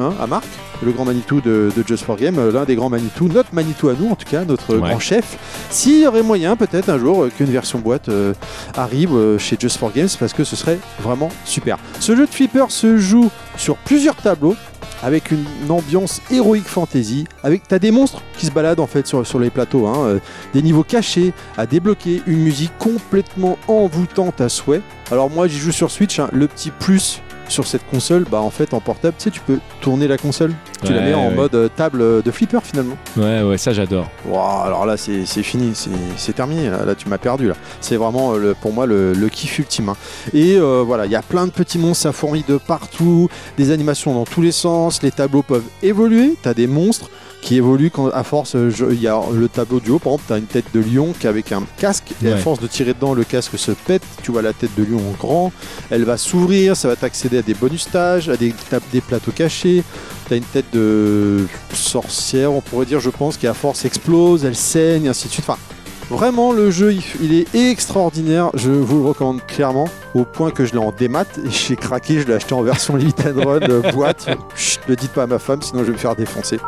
[0.00, 0.44] hein, à Marc,
[0.82, 3.88] le grand Manitou de, de Just for Game, euh, l'un des grands Manitou, notre Manitou
[3.88, 4.88] à nous en tout cas, notre Ouais.
[4.90, 5.38] grand chef,
[5.70, 8.34] s'il y aurait moyen peut-être un jour euh, qu'une version boîte euh,
[8.76, 11.78] arrive euh, chez Just for Games parce que ce serait vraiment super.
[12.00, 14.56] Ce jeu de flipper se joue sur plusieurs tableaux
[15.02, 19.26] avec une ambiance héroïque fantasy, avec t'as des monstres qui se baladent en fait sur,
[19.26, 20.18] sur les plateaux, hein, euh,
[20.54, 24.80] des niveaux cachés à débloquer, une musique complètement envoûtante à souhait.
[25.10, 28.50] Alors moi j'y joue sur Switch, hein, le petit plus sur cette console, bah en
[28.50, 31.34] fait en portable, tu sais, tu peux tourner la console, tu la mets en ouais.
[31.34, 32.96] mode euh, table euh, de flipper finalement.
[33.16, 34.08] Ouais, ouais, ça j'adore.
[34.26, 37.54] Wow, alors là c'est fini, c'est- terminé, là, Là, tu m'as perdu là.
[37.80, 39.88] C'est vraiment euh, le, pour moi le, le kiff ultime.
[39.90, 39.96] hein.
[40.32, 43.70] Et euh, voilà, il y a plein de petits monstres, ça fourmille de partout, des
[43.70, 47.08] animations dans tous les sens, les tableaux peuvent évoluer, tu as des monstres
[47.44, 50.24] qui évoluent quand, à force, euh, il y a le tableau du haut, par exemple,
[50.26, 52.66] tu as une tête de lion qui est avec un casque, et à force de
[52.66, 55.52] tirer dedans, le casque se pète, tu vois la tête de lion en grand,
[55.90, 58.54] elle va s'ouvrir, ça va t'accéder à des bonus stages, à des,
[58.92, 59.84] des plateaux cachés,
[60.26, 64.56] T'as une tête de sorcière, on pourrait dire, je pense, qui à force explose, elle
[64.56, 65.44] saigne, ainsi de suite.
[65.46, 65.58] Enfin,
[66.08, 68.48] vraiment, le jeu, il, est extraordinaire.
[68.54, 72.20] Je vous le recommande clairement, au point que je l'ai en démat et j'ai craqué.
[72.22, 74.30] Je l'ai acheté en version limited run euh, boîte.
[74.56, 76.58] Chut, ne le dites pas à ma femme, sinon je vais me faire défoncer.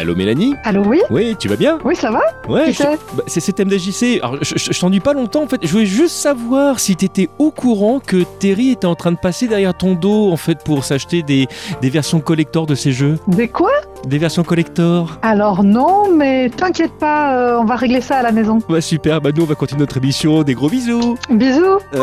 [0.00, 2.84] Allô Mélanie Allô, oui Oui, tu vas bien Oui, ça va Ouais, je- c'est
[3.14, 4.18] bah, c'est MDJC.
[4.22, 5.58] Alors, je, je, je t'ennuie pas longtemps en fait.
[5.62, 9.46] Je voulais juste savoir si t'étais au courant que Terry était en train de passer
[9.46, 11.48] derrière ton dos en fait pour s'acheter des,
[11.82, 13.18] des versions collector de ces jeux.
[13.28, 13.72] Des quoi?
[14.06, 15.18] Des versions collector.
[15.22, 18.58] Alors non, mais t'inquiète pas, euh, on va régler ça à la maison.
[18.68, 19.20] Ouais, super.
[19.20, 20.42] Bah, nous, on va continuer notre émission.
[20.42, 21.16] Des gros bisous.
[21.30, 21.78] Bisous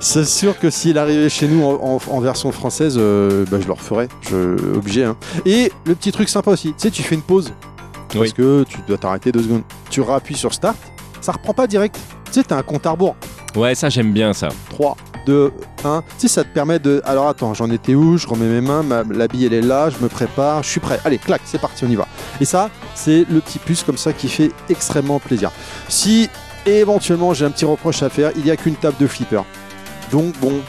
[0.00, 3.66] C'est sûr que s'il arrivait chez nous en, en- en version française, euh, bah, je
[3.66, 4.08] le referais.
[4.30, 5.04] Je obligé.
[5.04, 5.16] hein.
[5.44, 7.52] Et le petit truc sympa aussi, tu sais, tu fais une pause
[8.08, 8.32] parce Oui.
[8.32, 9.62] que tu dois t'arrêter deux secondes.
[9.90, 10.76] Tu rappuies sur Start,
[11.20, 11.98] ça reprend pas direct.
[12.26, 13.16] Tu sais, t'as un compte à rebours.
[13.54, 14.48] Ouais, ça, j'aime bien ça.
[14.70, 14.96] 3,
[15.26, 15.52] 2,
[15.84, 16.02] 1.
[16.02, 17.00] Tu sais, ça te permet de.
[17.04, 18.18] Alors attends, j'en étais où?
[18.18, 19.04] Je remets mes mains, ma...
[19.04, 20.98] la bille elle est là, je me prépare, je suis prêt.
[21.04, 22.08] Allez, clac, c'est parti, on y va.
[22.40, 25.52] Et ça, c'est le petit plus comme ça qui fait extrêmement plaisir.
[25.88, 26.28] Si
[26.66, 29.42] éventuellement j'ai un petit reproche à faire, il n'y a qu'une table de flipper.
[30.10, 30.60] Donc bon.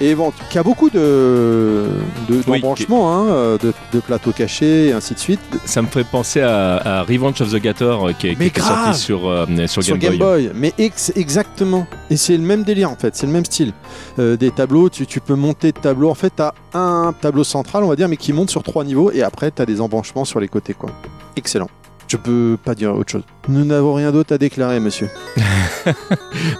[0.00, 1.86] Évent- Qui a beaucoup de,
[2.28, 5.40] de Oui, d'embranchements, hein, euh, de, de plateaux cachés et ainsi de suite.
[5.64, 8.98] Ça me fait penser à, à Revenge of the Gator euh, qui, est- qui sorti
[8.98, 10.50] sur, euh, sur, sur Game, Boy.
[10.54, 11.86] Mais ex- exactement.
[12.10, 13.72] Et c'est le même délire en fait, c'est le même style.
[14.18, 16.10] Euh, des tableaux, tu, tu peux monter de tableaux.
[16.10, 18.84] En fait, tu as un tableau central, on va dire, mais qui monte sur trois
[18.84, 20.74] niveaux et après, tu as des embranchements sur les côtés.
[20.74, 20.90] quoi.
[21.36, 21.68] Excellent.
[22.08, 23.22] Je peux pas dire autre chose.
[23.48, 25.08] Nous n'avons rien d'autre à déclarer, monsieur.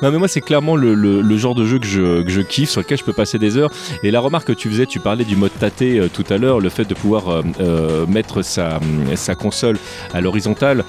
[0.02, 2.40] Non mais moi c'est clairement le, le- le genre de jeu que je, que je
[2.40, 3.70] kiffe, sur lequel je peux passer des heures.
[4.02, 6.60] Et la remarque que tu faisais, tu parlais du mode tâté euh, tout à l'heure,
[6.60, 8.78] le fait de pouvoir euh, euh, mettre sa,
[9.14, 9.78] sa console
[10.12, 10.84] à l'horizontale,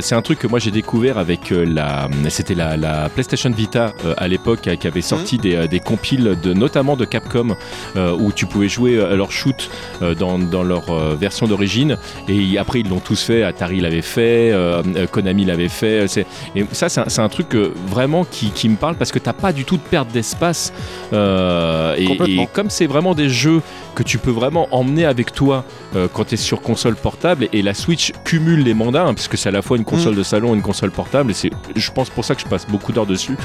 [0.00, 4.28] c'est un truc que moi j'ai découvert avec la, c'était la, la PlayStation Vita à
[4.28, 7.56] l'époque qui avait sorti des, des compiles de, notamment de Capcom
[7.96, 9.70] où tu pouvais jouer à leur shoot
[10.18, 11.96] dans, dans leur version d'origine.
[12.28, 16.06] Et après ils l'ont tous fait, Atari l'avait fait, euh, euh, Konami l'avait fait.
[16.54, 17.54] Et ça, c'est un, truc
[17.86, 20.72] vraiment qui, qui me parle parce que t'as pas du tout de perte d'espace.
[21.12, 23.62] Euh, et comme c'est vraiment des jeux
[23.94, 25.64] que tu peux vraiment emmener avec toi
[25.96, 29.36] euh, quand tu es sur console portable, et la Switch cumule les mandats, hein, puisque
[29.36, 31.90] c'est à la fois une console de salon et une console portable, et c'est, je
[31.90, 33.36] pense, pour ça que je passe beaucoup d'heures dessus.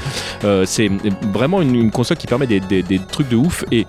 [0.44, 0.90] Euh, c'est
[1.34, 3.64] vraiment une, une console qui permet des, des- des trucs de ouf.
[3.72, 3.86] Et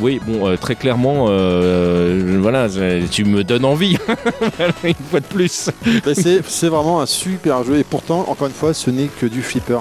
[0.00, 1.26] oui, bon, euh, très clairement,
[2.40, 2.68] voilà,
[3.10, 3.96] tu me donnes envie,
[4.84, 5.70] une fois de plus.
[6.14, 7.78] C'est vraiment un super jeu.
[7.78, 9.80] Et pourtant, encore une fois, ce n'est que du flipper.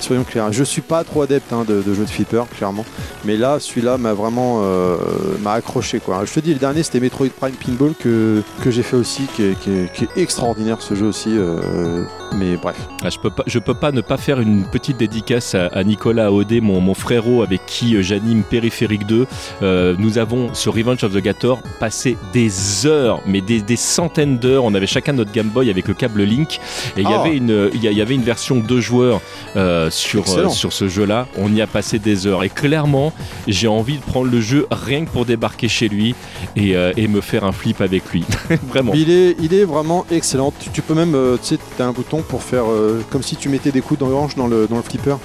[0.00, 0.52] Soyons clairs.
[0.52, 2.84] Je suis pas trop adepte hein, de, de jeux de flipper, clairement.
[3.24, 4.96] Mais là, celui-là m'a vraiment euh,
[5.42, 5.98] m'a accroché.
[6.00, 6.22] Quoi.
[6.24, 9.42] Je te dis, le dernier, c'était Metroid Prime Pinball que, que j'ai fait aussi, qui
[9.42, 11.30] est, qui est- qui est extraordinaire ce jeu aussi.
[11.32, 12.02] euh,
[12.36, 12.76] mais bref.
[13.02, 15.82] Ah, je peux pas, je peux pas ne pas faire une petite dédicace à, à
[15.84, 19.26] Nicolas Audé, mon, mon frérot avec qui euh, j'anime Périphérique 2.
[19.62, 24.38] Euh, nous avons sur Revenge of the Gator passé des heures, mais des, des centaines
[24.38, 24.64] d'heures.
[24.64, 26.60] On avait chacun notre Game Boy avec le câble Link
[26.96, 27.20] et il y Ah.
[27.20, 29.20] avait une, il y, avait une version deux joueurs
[29.56, 31.26] euh, sur euh, sur ce jeu-là.
[31.38, 33.12] On y a passé des heures et clairement,
[33.46, 36.14] j'ai envie de prendre le jeu rien que pour débarquer chez lui
[36.56, 38.24] et, euh, et me faire un flip avec lui.
[38.68, 38.92] Vraiment.
[38.94, 40.52] Il est, il est vraiment excellent.
[40.58, 43.22] Tu, tu peux même, euh, tu sais, tu as un bouton pour faire euh, comme
[43.22, 45.16] si tu mettais des coups d'orange dans le, dans le flipper.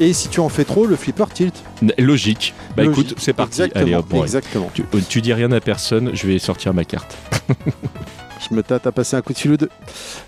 [0.00, 1.54] Et si tu en fais trop, le flipper tilt.
[1.98, 2.54] Logique.
[2.76, 3.06] Bah Logique.
[3.06, 3.62] écoute, c'est parti.
[3.62, 3.84] Exactement.
[3.84, 4.70] Allez hop, exactement.
[4.72, 7.16] Tu, euh, tu dis rien à personne, je vais sortir ma carte.
[8.48, 9.68] Je me tâte à passer un coup de fil ou deux.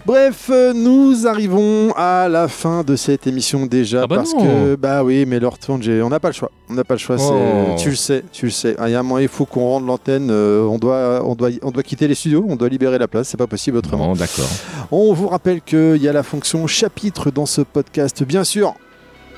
[0.05, 4.41] Bref, euh, nous arrivons à la fin de cette émission déjà Ah bah parce non.
[4.45, 5.81] que bah oui, mais l'heure tourne.
[6.03, 6.51] On n'a pas le choix.
[6.69, 7.17] On n'a pas le choix.
[7.21, 7.77] Oh.
[7.79, 8.75] Tu le sais, tu le sais.
[8.79, 10.29] Ah, Il y a un moment, il faut qu'on rende l'antenne.
[10.31, 12.45] euh, on doit, on doit, on doit quitter les studios.
[12.49, 13.29] On doit libérer la place.
[13.29, 14.15] C'est pas possible autrement.
[14.15, 14.49] D'accord.
[14.91, 18.23] On vous rappelle qu'il y a la fonction chapitre dans ce podcast.
[18.25, 18.75] Bien sûr,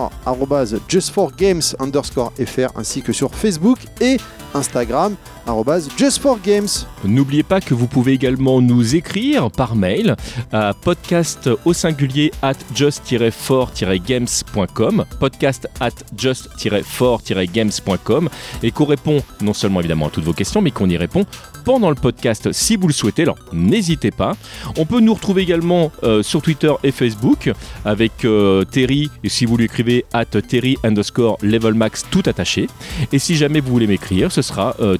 [0.88, 4.16] justforgames underscore fr, ainsi que sur Facebook et
[4.54, 5.14] Instagram,
[5.96, 6.66] justforgames.
[7.04, 10.16] N'oubliez pas que vous pouvez également nous écrire par mail
[10.52, 18.28] à podcast au singulier at just-for-games.com podcast at just-for-games.com
[18.62, 21.26] et qu'on répond non seulement évidemment à toutes vos questions mais qu'on y répond
[21.64, 23.22] pendant le podcast si vous le souhaitez.
[23.22, 24.36] Alors n'hésitez pas.
[24.78, 27.50] On peut nous retrouver également euh, sur Twitter et Facebook
[27.84, 32.68] avec euh, Terry et si vous lui écrivez at Terry underscore levelmax tout attaché.
[33.12, 34.96] Et si jamais vous voulez m'écrire, ce sera euh,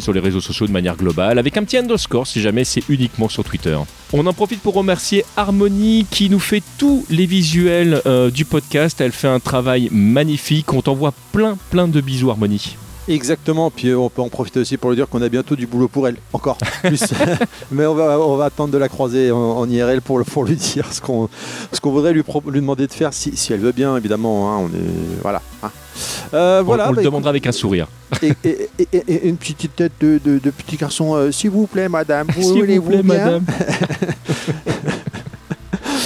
[0.00, 3.28] Sur les réseaux sociaux de manière globale, avec un petit underscore si jamais c'est uniquement
[3.28, 3.78] sur Twitter.
[4.12, 9.00] On en profite pour remercier Harmony qui nous fait tous les visuels euh, du podcast.
[9.00, 10.72] Elle fait un travail magnifique.
[10.72, 12.76] On t'envoie plein plein de bisous Harmony.
[13.10, 15.66] Exactement, puis euh, on peut en profiter aussi pour lui dire qu'on a bientôt du
[15.66, 17.02] boulot pour elle, encore plus.
[17.72, 20.86] Mais on va, on va attendre de la croiser en, en IRL pour, lui dire
[20.92, 21.28] ce qu'on
[21.90, 24.52] voudrait lui, pro- lui demander de faire, si, si elle veut bien, évidemment.
[24.54, 25.42] hein, on est, voilà.
[25.62, 25.70] hein.
[26.32, 27.88] Euh, On- voilà, on, le bah, demandera avec un sourire.
[28.22, 31.50] et, et- et- et- et une petite tête de, de- de petit garçon, euh, s'il
[31.50, 32.28] vous plaît, madame.
[32.34, 33.44] Vous S'il vous voulez-vous plaît, bien madame.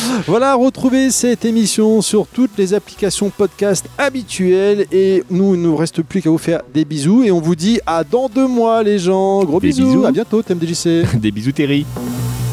[0.26, 4.86] Voilà, retrouvez cette émission sur toutes les applications podcast habituelles.
[4.92, 7.22] Et nous, il ne nous reste plus qu'à vous faire des bisous.
[7.24, 9.44] Et on vous dit à dans deux mois, les gens.
[9.44, 9.86] Gros Des bisous.
[9.86, 10.04] bisous.
[10.06, 11.04] À bientôt, TMDJC.
[11.20, 12.43] Des bisous Terry.「